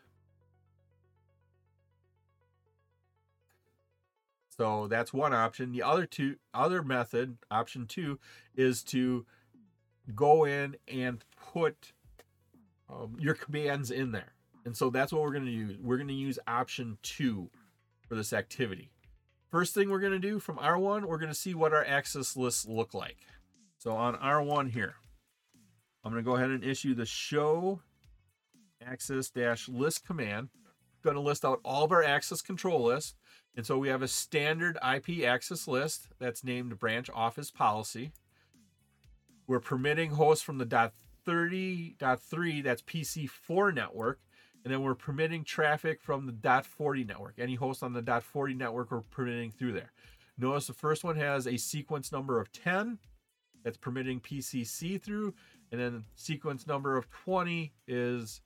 So 4.56 4.88
that's 4.88 5.12
one 5.12 5.34
option. 5.34 5.74
The 5.74 5.84
other 5.84 6.06
two 6.06 6.38
other 6.54 6.82
method, 6.82 7.40
option 7.52 7.86
2, 7.88 8.18
is 8.56 8.84
to 8.86 9.26
go 10.16 10.46
in 10.46 10.78
and 10.88 11.22
put 11.52 11.92
um, 12.90 13.18
your 13.20 13.34
commands 13.34 13.92
in 13.92 14.14
there. 14.14 14.32
And 14.64 14.78
so 14.78 14.90
that's 14.90 15.12
what 15.12 15.24
we're 15.24 15.34
going 15.34 15.44
to 15.46 15.52
use. 15.52 15.78
We're 15.78 15.98
going 15.98 16.08
to 16.08 16.14
use 16.14 16.40
option 16.48 17.00
2 17.04 17.50
for 18.08 18.16
this 18.16 18.32
activity. 18.32 18.92
First 19.58 19.74
thing 19.74 19.90
we're 19.90 20.00
going 20.00 20.12
to 20.12 20.20
do 20.20 20.38
from 20.38 20.58
R1, 20.58 21.06
we're 21.06 21.18
going 21.18 21.32
to 21.32 21.34
see 21.34 21.56
what 21.56 21.74
our 21.74 21.84
access 21.84 22.38
lists 22.38 22.68
look 22.68 22.94
like. 22.94 23.18
So 23.80 23.94
on 23.94 24.14
R1 24.14 24.70
here, 24.70 24.94
I'm 26.04 26.12
going 26.12 26.24
to 26.24 26.30
go 26.30 26.36
ahead 26.36 26.52
and 26.52 26.64
issue 26.64 26.94
the 26.94 27.08
show 27.08 27.82
access 28.86 29.32
dash 29.32 29.68
list 29.68 30.06
command. 30.06 30.50
going 31.04 31.16
to 31.16 31.22
list 31.24 31.44
out 31.44 31.60
all 31.66 31.84
of 31.84 31.92
our 31.92 32.04
access 32.04 32.40
control 32.40 32.84
lists. 32.84 33.16
And 33.56 33.66
so 33.66 33.80
we 33.80 33.88
have 33.88 34.04
a 34.04 34.08
standard 34.08 34.78
IP 34.88 35.26
access 35.26 35.68
list 35.68 36.06
that's 36.20 36.44
named 36.44 36.78
branch 36.78 37.10
office 37.12 37.50
policy. 37.50 38.12
We're 39.48 39.60
permitting 39.60 40.12
hosts 40.12 40.44
from 40.44 40.60
the 40.60 40.66
dot 40.66 40.94
.30.3, 41.28 42.64
that's 42.64 42.84
PC4 42.84 43.74
network, 43.74 44.20
and 44.68 44.74
then 44.74 44.82
we're 44.82 44.96
permitting 44.96 45.46
traffic 45.46 46.02
from 46.02 46.26
the 46.26 46.34
.40 46.34 47.08
network. 47.08 47.36
Any 47.38 47.56
host 47.56 47.84
on 47.84 47.94
the 47.94 48.04
.40 48.04 48.58
network 48.58 48.92
we're 48.92 49.00
permitting 49.00 49.50
through 49.50 49.72
there. 49.72 49.94
Notice 50.38 50.68
the 50.68 50.74
first 50.74 51.06
one 51.06 51.16
has 51.16 51.48
a 51.48 51.56
sequence 51.56 52.12
number 52.12 52.38
of 52.38 52.52
10 52.52 52.98
that's 53.64 53.78
permitting 53.78 54.20
PCC 54.20 55.02
through, 55.02 55.34
and 55.72 55.80
then 55.80 56.04
sequence 56.16 56.68
number 56.68 56.98
of 56.98 57.10
20 57.10 57.72
is 57.88 58.42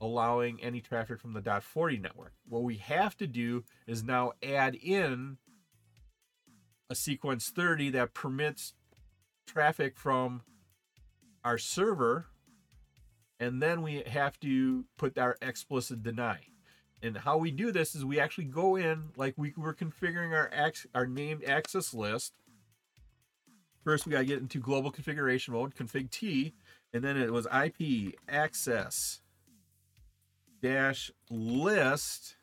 allowing 0.00 0.58
any 0.62 0.80
traffic 0.80 1.20
from 1.20 1.34
the 1.34 1.42
.40 1.42 2.00
network. 2.00 2.32
What 2.48 2.62
we 2.62 2.76
have 2.76 3.14
to 3.18 3.26
do 3.26 3.62
is 3.86 4.02
now 4.02 4.32
add 4.42 4.76
in 4.76 5.36
a 6.88 6.94
sequence 6.94 7.50
30 7.50 7.90
that 7.90 8.14
permits 8.14 8.72
traffic 9.46 9.98
from 9.98 10.40
our 11.44 11.58
server 11.58 12.28
and 13.40 13.60
then 13.62 13.82
we 13.82 14.02
have 14.06 14.38
to 14.40 14.84
put 14.98 15.18
our 15.18 15.36
explicit 15.40 16.02
deny. 16.02 16.38
And 17.02 17.16
how 17.16 17.38
we 17.38 17.50
do 17.50 17.72
this 17.72 17.94
is 17.94 18.04
we 18.04 18.20
actually 18.20 18.44
go 18.44 18.76
in 18.76 19.08
like 19.16 19.32
we 19.38 19.54
were 19.56 19.74
configuring 19.74 20.32
our 20.32 20.50
our 20.94 21.06
named 21.06 21.44
access 21.44 21.94
list. 21.94 22.34
First, 23.82 24.06
we 24.06 24.12
got 24.12 24.18
to 24.18 24.26
get 24.26 24.40
into 24.40 24.60
global 24.60 24.90
configuration 24.90 25.54
mode, 25.54 25.74
config 25.74 26.10
T, 26.10 26.52
and 26.92 27.02
then 27.02 27.16
it 27.16 27.32
was 27.32 27.46
IP 27.46 28.14
access 28.28 29.22
dash 30.60 31.10
list. 31.30 32.36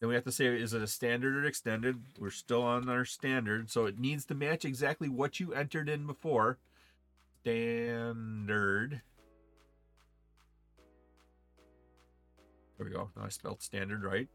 Then 0.00 0.08
we 0.08 0.16
have 0.16 0.24
to 0.24 0.32
say, 0.32 0.46
is 0.46 0.74
it 0.74 0.82
a 0.82 0.88
standard 0.88 1.36
or 1.36 1.44
extended? 1.44 2.02
We're 2.18 2.30
still 2.30 2.62
on 2.62 2.88
our 2.88 3.04
standard, 3.04 3.70
so 3.70 3.86
it 3.86 4.00
needs 4.00 4.24
to 4.26 4.34
match 4.34 4.64
exactly 4.64 5.08
what 5.08 5.38
you 5.38 5.52
entered 5.52 5.88
in 5.88 6.06
before. 6.06 6.58
Standard 7.42 9.02
There 12.78 12.86
we 12.86 12.92
go. 12.92 13.10
Now 13.16 13.24
I 13.24 13.28
spelled 13.28 13.60
standard 13.60 14.04
right. 14.04 14.28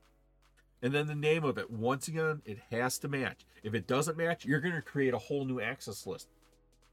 And 0.82 0.94
then 0.94 1.08
the 1.08 1.16
name 1.16 1.46
of 1.46 1.58
it. 1.58 1.72
Once 1.72 2.10
again, 2.10 2.41
it 2.46 2.60
has 2.70 3.00
to 3.00 3.08
match. 3.08 3.46
If 3.64 3.74
it 3.74 3.88
doesn't 3.88 4.18
match, 4.18 4.44
you're 4.44 4.60
going 4.60 4.76
to 4.76 4.82
create 4.82 5.14
a 5.14 5.18
whole 5.20 5.46
new 5.46 5.62
access 5.62 6.06
list. 6.06 6.28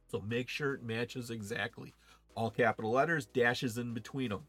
So 0.09 0.21
make 0.21 0.49
sure 0.49 0.75
it 0.75 0.85
matches 0.85 1.31
exactly. 1.31 1.93
All 2.37 2.51
capital 2.51 2.93
letters, 2.93 3.27
dashes 3.27 3.79
in 3.79 3.93
between 3.93 4.31
them. 4.31 4.43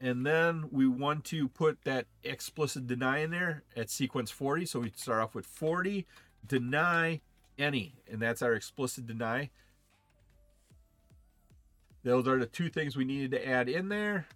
and 0.01 0.25
then 0.25 0.65
we 0.71 0.87
want 0.87 1.25
to 1.27 1.49
put 1.49 1.85
that 1.85 2.07
explicit 2.25 2.87
deny 2.87 3.19
in 3.19 3.31
there 3.31 3.65
at 3.77 3.91
sequence 3.91 4.31
40 4.31 4.65
so 4.65 4.81
we 4.81 4.93
start 4.97 5.23
off 5.23 5.35
with 5.35 5.47
40 5.47 6.07
deny 6.47 7.21
any. 7.59 7.97
And 8.11 8.21
that's 8.21 8.41
our 8.41 8.55
explicit 8.55 9.07
deny. 9.07 9.51
Those 12.03 12.27
are 12.27 12.39
the 12.39 12.47
two 12.47 12.71
things 12.71 12.97
we 12.97 13.05
needed 13.05 13.31
to 13.33 13.47
add 13.47 13.69
in 13.69 13.91
there. 13.91 14.27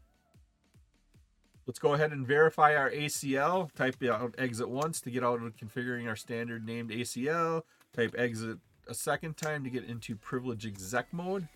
Let's 1.66 1.78
go 1.78 1.94
ahead 1.94 2.12
and 2.12 2.26
verify 2.26 2.76
our 2.76 2.90
acl 2.90 3.72
type 3.72 4.02
out 4.02 4.34
exit 4.36 4.68
once 4.68 5.00
to 5.00 5.10
get 5.10 5.24
out 5.24 5.42
of 5.42 5.56
configuring 5.56 6.06
our 6.06 6.16
standard 6.16 6.66
named 6.66 6.90
acl 6.90 7.62
type 7.96 8.14
exit 8.18 8.58
a 8.86 8.92
second 8.92 9.38
time 9.38 9.64
to 9.64 9.70
get 9.70 9.84
into 9.84 10.14
privilege 10.14 10.66
exec 10.66 11.10
mode. 11.10 11.48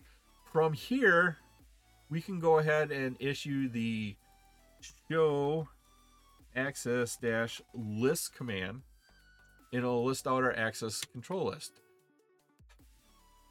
From 0.51 0.73
here 0.73 1.37
we 2.09 2.21
can 2.21 2.39
go 2.39 2.57
ahead 2.57 2.91
and 2.91 3.15
issue 3.19 3.69
the 3.69 4.15
show 5.09 5.67
access 6.55 7.15
dash 7.17 7.61
list 7.73 8.33
command 8.35 8.81
and 9.71 9.83
it'll 9.83 10.03
list 10.03 10.27
out 10.27 10.43
our 10.43 10.55
access 10.55 11.01
control 11.01 11.45
list. 11.47 11.73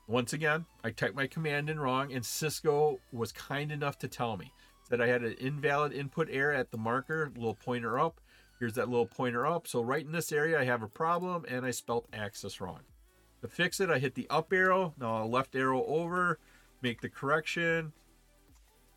Once 0.08 0.32
again, 0.32 0.64
I 0.82 0.90
typed 0.90 1.14
my 1.14 1.26
command 1.26 1.70
in 1.70 1.78
wrong 1.78 2.12
and 2.12 2.24
Cisco 2.24 2.98
was 3.12 3.30
kind 3.30 3.70
enough 3.70 3.98
to 3.98 4.08
tell 4.08 4.36
me 4.36 4.52
that 4.90 5.00
I 5.00 5.06
had 5.06 5.22
an 5.22 5.34
invalid 5.34 5.92
input 5.92 6.28
error 6.30 6.52
at 6.52 6.70
the 6.70 6.78
marker, 6.78 7.30
little 7.36 7.54
pointer 7.54 7.98
up. 7.98 8.20
Here's 8.58 8.72
that 8.72 8.88
little 8.88 9.06
pointer 9.06 9.46
up. 9.46 9.68
So 9.68 9.82
right 9.82 10.04
in 10.04 10.10
this 10.10 10.32
area, 10.32 10.58
I 10.58 10.64
have 10.64 10.82
a 10.82 10.88
problem 10.88 11.44
and 11.46 11.64
I 11.64 11.70
spelt 11.70 12.08
access 12.12 12.60
wrong. 12.60 12.80
To 13.42 13.48
fix 13.48 13.78
it, 13.78 13.90
I 13.90 14.00
hit 14.00 14.16
the 14.16 14.26
up 14.30 14.52
arrow, 14.52 14.94
now 14.98 15.24
left 15.24 15.54
arrow 15.54 15.84
over, 15.84 16.40
make 16.82 17.00
the 17.00 17.08
correction, 17.08 17.92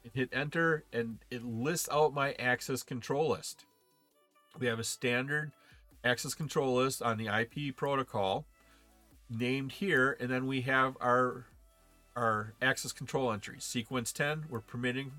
and 0.04 0.14
hit 0.14 0.30
enter 0.32 0.86
and 0.92 1.20
it 1.30 1.44
lists 1.44 1.90
out 1.92 2.14
my 2.14 2.34
access 2.34 2.84
control 2.84 3.30
list. 3.30 3.66
We 4.60 4.68
have 4.68 4.80
a 4.80 4.84
standard 4.84 5.52
access 6.04 6.34
control 6.34 6.76
list 6.76 7.02
on 7.02 7.18
the 7.18 7.28
IP 7.28 7.76
protocol 7.76 8.46
named 9.30 9.74
here 9.74 10.18
and 10.20 10.30
then 10.30 10.48
we 10.48 10.62
have 10.62 10.98
our 11.00 11.46
our 12.16 12.54
access 12.62 12.92
control 12.92 13.32
entries. 13.32 13.64
Sequence 13.64 14.12
10 14.12 14.46
we're 14.50 14.60
permitting 14.60 15.12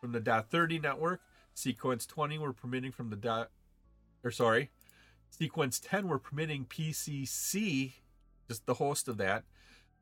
from 0.00 0.12
the 0.12 0.20
dot 0.20 0.50
30 0.50 0.78
network. 0.78 1.20
Sequence 1.54 2.04
20 2.06 2.38
we're 2.38 2.52
permitting 2.52 2.92
from 2.92 3.10
the 3.10 3.16
dot 3.16 3.50
or 4.22 4.30
sorry. 4.30 4.70
Sequence 5.30 5.78
10 5.78 6.08
we're 6.08 6.18
permitting 6.18 6.66
PCC 6.66 7.92
just 8.48 8.66
the 8.66 8.74
host 8.74 9.08
of 9.08 9.16
that. 9.16 9.44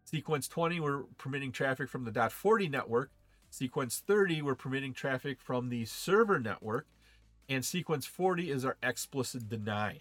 Sequence 0.05 0.49
20 0.49 0.81
we're 0.81 1.03
permitting 1.19 1.53
traffic 1.53 1.89
from 1.89 2.05
the 2.05 2.11
dot 2.11 2.33
40 2.33 2.69
network 2.69 3.11
Sequence 3.53 4.03
30, 4.07 4.41
we're 4.41 4.55
permitting 4.55 4.95
traffic 4.95 5.39
from 5.39 5.69
the 5.69 5.85
server 5.85 6.41
network. 6.41 6.87
And 7.51 7.63
sequence 7.63 8.07
40 8.07 8.51
is 8.51 8.65
our 8.65 8.79
explicit 8.83 9.51
deny. 9.51 9.99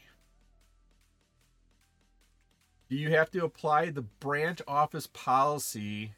Do 2.89 2.95
you 2.95 3.09
have 3.09 3.29
to 3.31 3.43
apply 3.43 3.89
the 3.89 4.03
branch 4.03 4.61
office 4.69 5.05
policy 5.05 6.13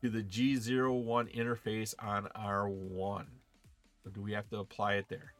to 0.00 0.08
the 0.08 0.22
G01 0.22 1.36
interface 1.36 1.92
on 1.98 2.28
R1? 2.36 3.24
Or 4.04 4.10
do 4.12 4.22
we 4.22 4.30
have 4.30 4.48
to 4.50 4.58
apply 4.58 4.94
it 4.94 5.06
there? 5.08 5.32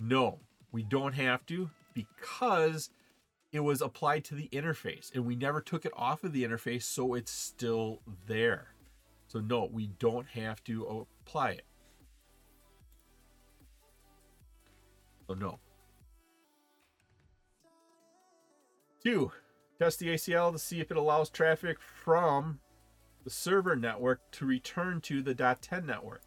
No, 0.00 0.40
we 0.72 0.82
don't 0.82 1.14
have 1.14 1.46
to 1.46 1.70
because 1.94 2.90
it 3.52 3.60
was 3.60 3.80
applied 3.80 4.24
to 4.24 4.34
the 4.34 4.48
interface 4.48 5.14
and 5.14 5.24
we 5.24 5.36
never 5.36 5.60
took 5.60 5.86
it 5.86 5.92
off 5.94 6.24
of 6.24 6.32
the 6.32 6.42
interface, 6.42 6.82
so 6.82 7.14
it's 7.14 7.30
still 7.30 8.00
there. 8.26 8.74
So 9.30 9.38
no, 9.38 9.68
we 9.70 9.86
don't 10.00 10.26
have 10.26 10.64
to 10.64 11.06
apply 11.24 11.50
it. 11.50 11.64
So 15.28 15.34
no. 15.34 15.60
Two, 19.04 19.30
test 19.78 20.00
the 20.00 20.08
ACL 20.08 20.50
to 20.50 20.58
see 20.58 20.80
if 20.80 20.90
it 20.90 20.96
allows 20.96 21.30
traffic 21.30 21.78
from 21.80 22.58
the 23.22 23.30
server 23.30 23.76
network 23.76 24.20
to 24.32 24.46
return 24.46 25.00
to 25.02 25.22
the 25.22 25.36
.10 25.36 25.86
network. 25.86 26.22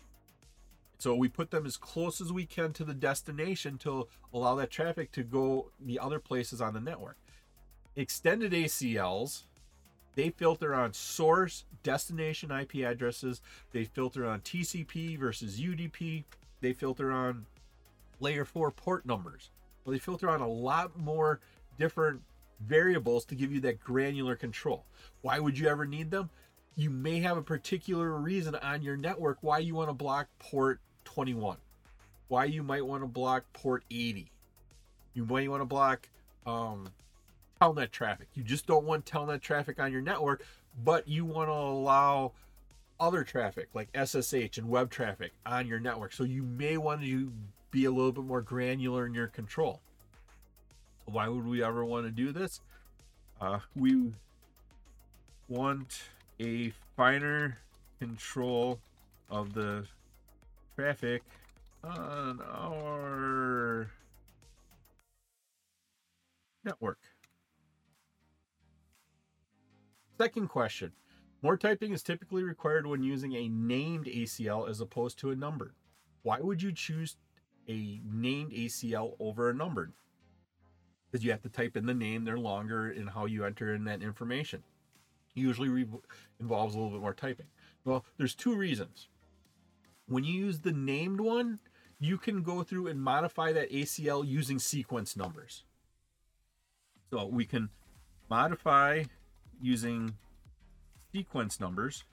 So 0.96 1.14
we 1.14 1.28
put 1.28 1.50
them 1.50 1.66
as 1.66 1.76
close 1.76 2.18
as 2.18 2.32
we 2.32 2.46
can 2.46 2.72
to 2.72 2.82
the 2.82 2.94
destination 2.94 3.76
to 3.78 4.08
allow 4.32 4.54
that 4.54 4.70
traffic 4.70 5.12
to 5.12 5.22
go 5.22 5.70
the 5.78 5.98
other 5.98 6.18
places 6.18 6.62
on 6.62 6.72
the 6.72 6.80
network. 6.80 7.18
Extended 7.94 8.52
ACLs, 8.52 9.42
they 10.14 10.30
filter 10.30 10.74
on 10.74 10.94
source 10.94 11.66
destination 11.82 12.50
IP 12.50 12.76
addresses, 12.76 13.42
they 13.72 13.84
filter 13.84 14.26
on 14.26 14.40
TCP 14.40 15.18
versus 15.18 15.60
UDP, 15.60 16.24
they 16.62 16.72
filter 16.72 17.12
on 17.12 17.44
layer 18.18 18.46
4 18.46 18.70
port 18.70 19.04
numbers. 19.04 19.50
Well, 19.84 19.92
they 19.92 19.98
filter 19.98 20.30
on 20.30 20.40
a 20.40 20.48
lot 20.48 20.98
more 20.98 21.40
different 21.78 22.22
variables 22.66 23.26
to 23.26 23.34
give 23.34 23.52
you 23.52 23.60
that 23.60 23.78
granular 23.78 24.36
control. 24.36 24.86
Why 25.20 25.38
would 25.38 25.58
you 25.58 25.68
ever 25.68 25.84
need 25.84 26.10
them? 26.10 26.30
You 26.74 26.90
may 26.90 27.20
have 27.20 27.36
a 27.36 27.42
particular 27.42 28.10
reason 28.12 28.54
on 28.54 28.82
your 28.82 28.96
network 28.96 29.38
why 29.40 29.58
you 29.58 29.74
want 29.74 29.90
to 29.90 29.94
block 29.94 30.28
port 30.38 30.80
21. 31.04 31.58
Why 32.28 32.46
you 32.46 32.62
might 32.62 32.86
want 32.86 33.02
to 33.02 33.06
block 33.06 33.44
port 33.52 33.84
80. 33.90 34.30
You 35.14 35.26
might 35.26 35.50
want 35.50 35.60
to 35.60 35.66
block 35.66 36.08
um, 36.46 36.88
telnet 37.60 37.90
traffic. 37.90 38.28
You 38.34 38.42
just 38.42 38.66
don't 38.66 38.84
want 38.84 39.04
telnet 39.04 39.42
traffic 39.42 39.78
on 39.78 39.92
your 39.92 40.00
network, 40.00 40.44
but 40.82 41.06
you 41.06 41.26
want 41.26 41.48
to 41.48 41.52
allow 41.52 42.32
other 42.98 43.22
traffic 43.24 43.68
like 43.74 43.88
SSH 43.94 44.56
and 44.58 44.68
web 44.68 44.90
traffic 44.90 45.32
on 45.44 45.66
your 45.66 45.78
network. 45.80 46.12
So 46.12 46.24
you 46.24 46.42
may 46.42 46.78
want 46.78 47.02
to 47.02 47.32
be 47.70 47.84
a 47.84 47.90
little 47.90 48.12
bit 48.12 48.24
more 48.24 48.40
granular 48.40 49.06
in 49.06 49.12
your 49.12 49.26
control. 49.26 49.80
Why 51.04 51.28
would 51.28 51.46
we 51.46 51.62
ever 51.62 51.84
want 51.84 52.06
to 52.06 52.10
do 52.10 52.32
this? 52.32 52.60
Uh, 53.40 53.58
we 53.74 54.12
want 55.48 56.02
a 56.42 56.72
finer 56.96 57.58
control 58.00 58.80
of 59.30 59.54
the 59.54 59.86
traffic 60.74 61.22
on 61.84 62.40
our 62.40 63.90
network. 66.64 66.98
Second 70.18 70.48
question. 70.48 70.92
More 71.42 71.56
typing 71.56 71.92
is 71.92 72.02
typically 72.02 72.44
required 72.44 72.86
when 72.86 73.02
using 73.02 73.34
a 73.34 73.48
named 73.48 74.06
ACL 74.06 74.68
as 74.68 74.80
opposed 74.80 75.18
to 75.20 75.30
a 75.30 75.36
numbered. 75.36 75.74
Why 76.22 76.38
would 76.40 76.62
you 76.62 76.72
choose 76.72 77.16
a 77.68 78.00
named 78.04 78.52
ACL 78.52 79.14
over 79.18 79.50
a 79.50 79.54
numbered? 79.54 79.92
Because 81.10 81.24
you 81.24 81.30
have 81.32 81.42
to 81.42 81.48
type 81.48 81.76
in 81.76 81.86
the 81.86 81.94
name, 81.94 82.24
they're 82.24 82.38
longer 82.38 82.90
in 82.90 83.08
how 83.08 83.26
you 83.26 83.44
enter 83.44 83.74
in 83.74 83.84
that 83.84 84.02
information. 84.02 84.62
Usually 85.34 85.68
re- 85.68 85.86
involves 86.40 86.74
a 86.74 86.78
little 86.78 86.92
bit 86.92 87.00
more 87.00 87.14
typing. 87.14 87.46
Well, 87.84 88.04
there's 88.16 88.34
two 88.34 88.54
reasons. 88.54 89.08
When 90.06 90.24
you 90.24 90.34
use 90.34 90.60
the 90.60 90.72
named 90.72 91.20
one, 91.20 91.58
you 91.98 92.18
can 92.18 92.42
go 92.42 92.62
through 92.62 92.88
and 92.88 93.00
modify 93.00 93.52
that 93.52 93.70
ACL 93.70 94.26
using 94.26 94.58
sequence 94.58 95.16
numbers. 95.16 95.64
So 97.10 97.26
we 97.26 97.44
can 97.44 97.70
modify 98.28 99.04
using 99.60 100.16
sequence 101.12 101.60
numbers. 101.60 102.04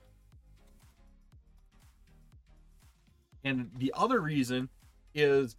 And 3.44 3.72
the 3.76 3.94
other 3.96 4.20
reason 4.20 4.70
is 5.14 5.56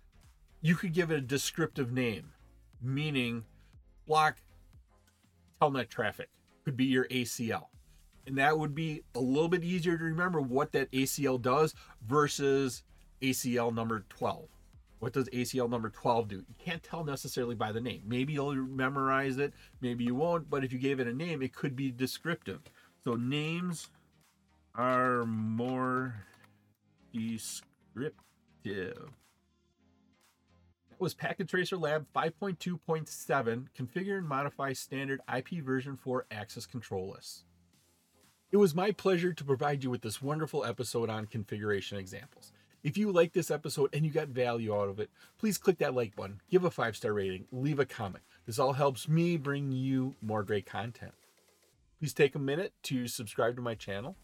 you 0.60 0.74
could 0.76 0.92
give 0.92 1.10
it 1.10 1.16
a 1.16 1.22
descriptive 1.22 1.90
name, 1.90 2.32
meaning 2.80 3.44
block 4.06 4.36
telnet 5.60 5.88
traffic 5.88 6.28
could 6.64 6.76
be 6.76 6.84
your 6.84 7.06
ACL 7.06 7.66
and 8.26 8.38
that 8.38 8.58
would 8.58 8.74
be 8.74 9.02
a 9.14 9.20
little 9.20 9.48
bit 9.48 9.64
easier 9.64 9.96
to 9.98 10.04
remember 10.04 10.40
what 10.40 10.72
that 10.72 10.90
ACL 10.92 11.40
does 11.40 11.74
versus 12.06 12.84
ACL 13.22 13.74
number 13.74 14.04
12. 14.08 14.46
What 15.00 15.14
does 15.14 15.28
ACL 15.30 15.68
number 15.68 15.90
12 15.90 16.28
do? 16.28 16.36
You 16.36 16.54
can't 16.58 16.82
tell 16.82 17.02
necessarily 17.04 17.54
by 17.54 17.72
the 17.72 17.80
name. 17.80 18.02
Maybe 18.06 18.34
you'll 18.34 18.54
memorize 18.54 19.38
it, 19.38 19.52
maybe 19.80 20.04
you 20.04 20.14
won't, 20.14 20.48
but 20.50 20.62
if 20.62 20.72
you 20.72 20.78
gave 20.78 21.00
it 21.00 21.08
a 21.08 21.12
name, 21.12 21.42
it 21.42 21.54
could 21.54 21.74
be 21.74 21.90
descriptive. 21.90 22.60
So 23.02 23.14
names 23.14 23.88
are 24.74 25.24
more 25.24 26.14
descriptive. 27.12 28.14
Was 31.00 31.14
Packet 31.14 31.48
Tracer 31.48 31.78
Lab 31.78 32.04
5.2.7 32.14 33.68
Configure 33.74 34.18
and 34.18 34.28
Modify 34.28 34.74
Standard 34.74 35.22
IP 35.34 35.64
version 35.64 35.96
4 35.96 36.26
Access 36.30 36.66
Control 36.66 37.12
Lists. 37.14 37.44
It 38.52 38.58
was 38.58 38.74
my 38.74 38.90
pleasure 38.90 39.32
to 39.32 39.44
provide 39.44 39.82
you 39.82 39.88
with 39.88 40.02
this 40.02 40.20
wonderful 40.20 40.62
episode 40.62 41.08
on 41.08 41.24
configuration 41.24 41.96
examples. 41.96 42.52
If 42.82 42.98
you 42.98 43.10
like 43.12 43.32
this 43.32 43.50
episode 43.50 43.88
and 43.94 44.04
you 44.04 44.10
got 44.10 44.28
value 44.28 44.76
out 44.76 44.90
of 44.90 45.00
it, 45.00 45.08
please 45.38 45.56
click 45.56 45.78
that 45.78 45.94
like 45.94 46.14
button, 46.14 46.42
give 46.50 46.64
a 46.64 46.70
five 46.70 46.94
star 46.98 47.14
rating, 47.14 47.46
leave 47.50 47.78
a 47.78 47.86
comment. 47.86 48.22
This 48.44 48.58
all 48.58 48.74
helps 48.74 49.08
me 49.08 49.38
bring 49.38 49.72
you 49.72 50.16
more 50.20 50.42
great 50.42 50.66
content. 50.66 51.14
Please 51.98 52.12
take 52.12 52.34
a 52.34 52.38
minute 52.38 52.74
to 52.82 53.08
subscribe 53.08 53.56
to 53.56 53.62
my 53.62 53.74
channel. 53.74 54.16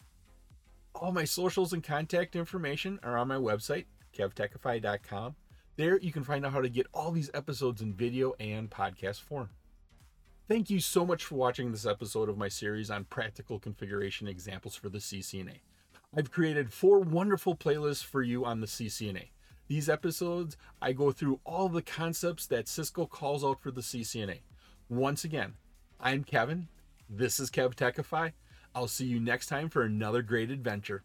All 0.93 1.11
my 1.11 1.25
socials 1.25 1.73
and 1.73 1.83
contact 1.83 2.35
information 2.35 2.99
are 3.01 3.17
on 3.17 3.29
my 3.29 3.37
website, 3.37 3.85
kevtechify.com. 4.15 5.35
There 5.77 5.99
you 5.99 6.11
can 6.11 6.23
find 6.23 6.43
out 6.43 6.53
how 6.53 6.61
to 6.61 6.69
get 6.69 6.87
all 6.91 7.11
these 7.11 7.29
episodes 7.35 7.83
in 7.83 7.93
video 7.93 8.33
and 8.39 8.67
podcast 8.67 9.21
form. 9.21 9.49
Thank 10.47 10.71
you 10.71 10.79
so 10.79 11.05
much 11.05 11.23
for 11.23 11.35
watching 11.35 11.71
this 11.71 11.85
episode 11.85 12.29
of 12.29 12.37
my 12.37 12.47
series 12.47 12.89
on 12.89 13.03
practical 13.03 13.59
configuration 13.59 14.27
examples 14.27 14.75
for 14.75 14.89
the 14.89 14.97
CCNA. 14.97 15.59
I've 16.17 16.31
created 16.31 16.73
four 16.73 16.99
wonderful 16.99 17.55
playlists 17.55 18.03
for 18.03 18.23
you 18.23 18.43
on 18.43 18.59
the 18.59 18.65
CCNA. 18.65 19.27
These 19.67 19.87
episodes, 19.87 20.57
I 20.81 20.93
go 20.93 21.11
through 21.11 21.41
all 21.43 21.69
the 21.69 21.83
concepts 21.83 22.47
that 22.47 22.67
Cisco 22.67 23.05
calls 23.05 23.43
out 23.43 23.61
for 23.61 23.69
the 23.69 23.81
CCNA. 23.81 24.39
Once 24.89 25.23
again, 25.23 25.53
I'm 25.99 26.23
Kevin. 26.23 26.69
This 27.07 27.39
is 27.39 27.51
KevTechify. 27.51 28.31
I'll 28.73 28.87
see 28.87 29.05
you 29.05 29.19
next 29.19 29.45
time 29.45 29.69
for 29.69 29.83
another 29.83 30.23
great 30.23 30.49
adventure. 30.49 31.03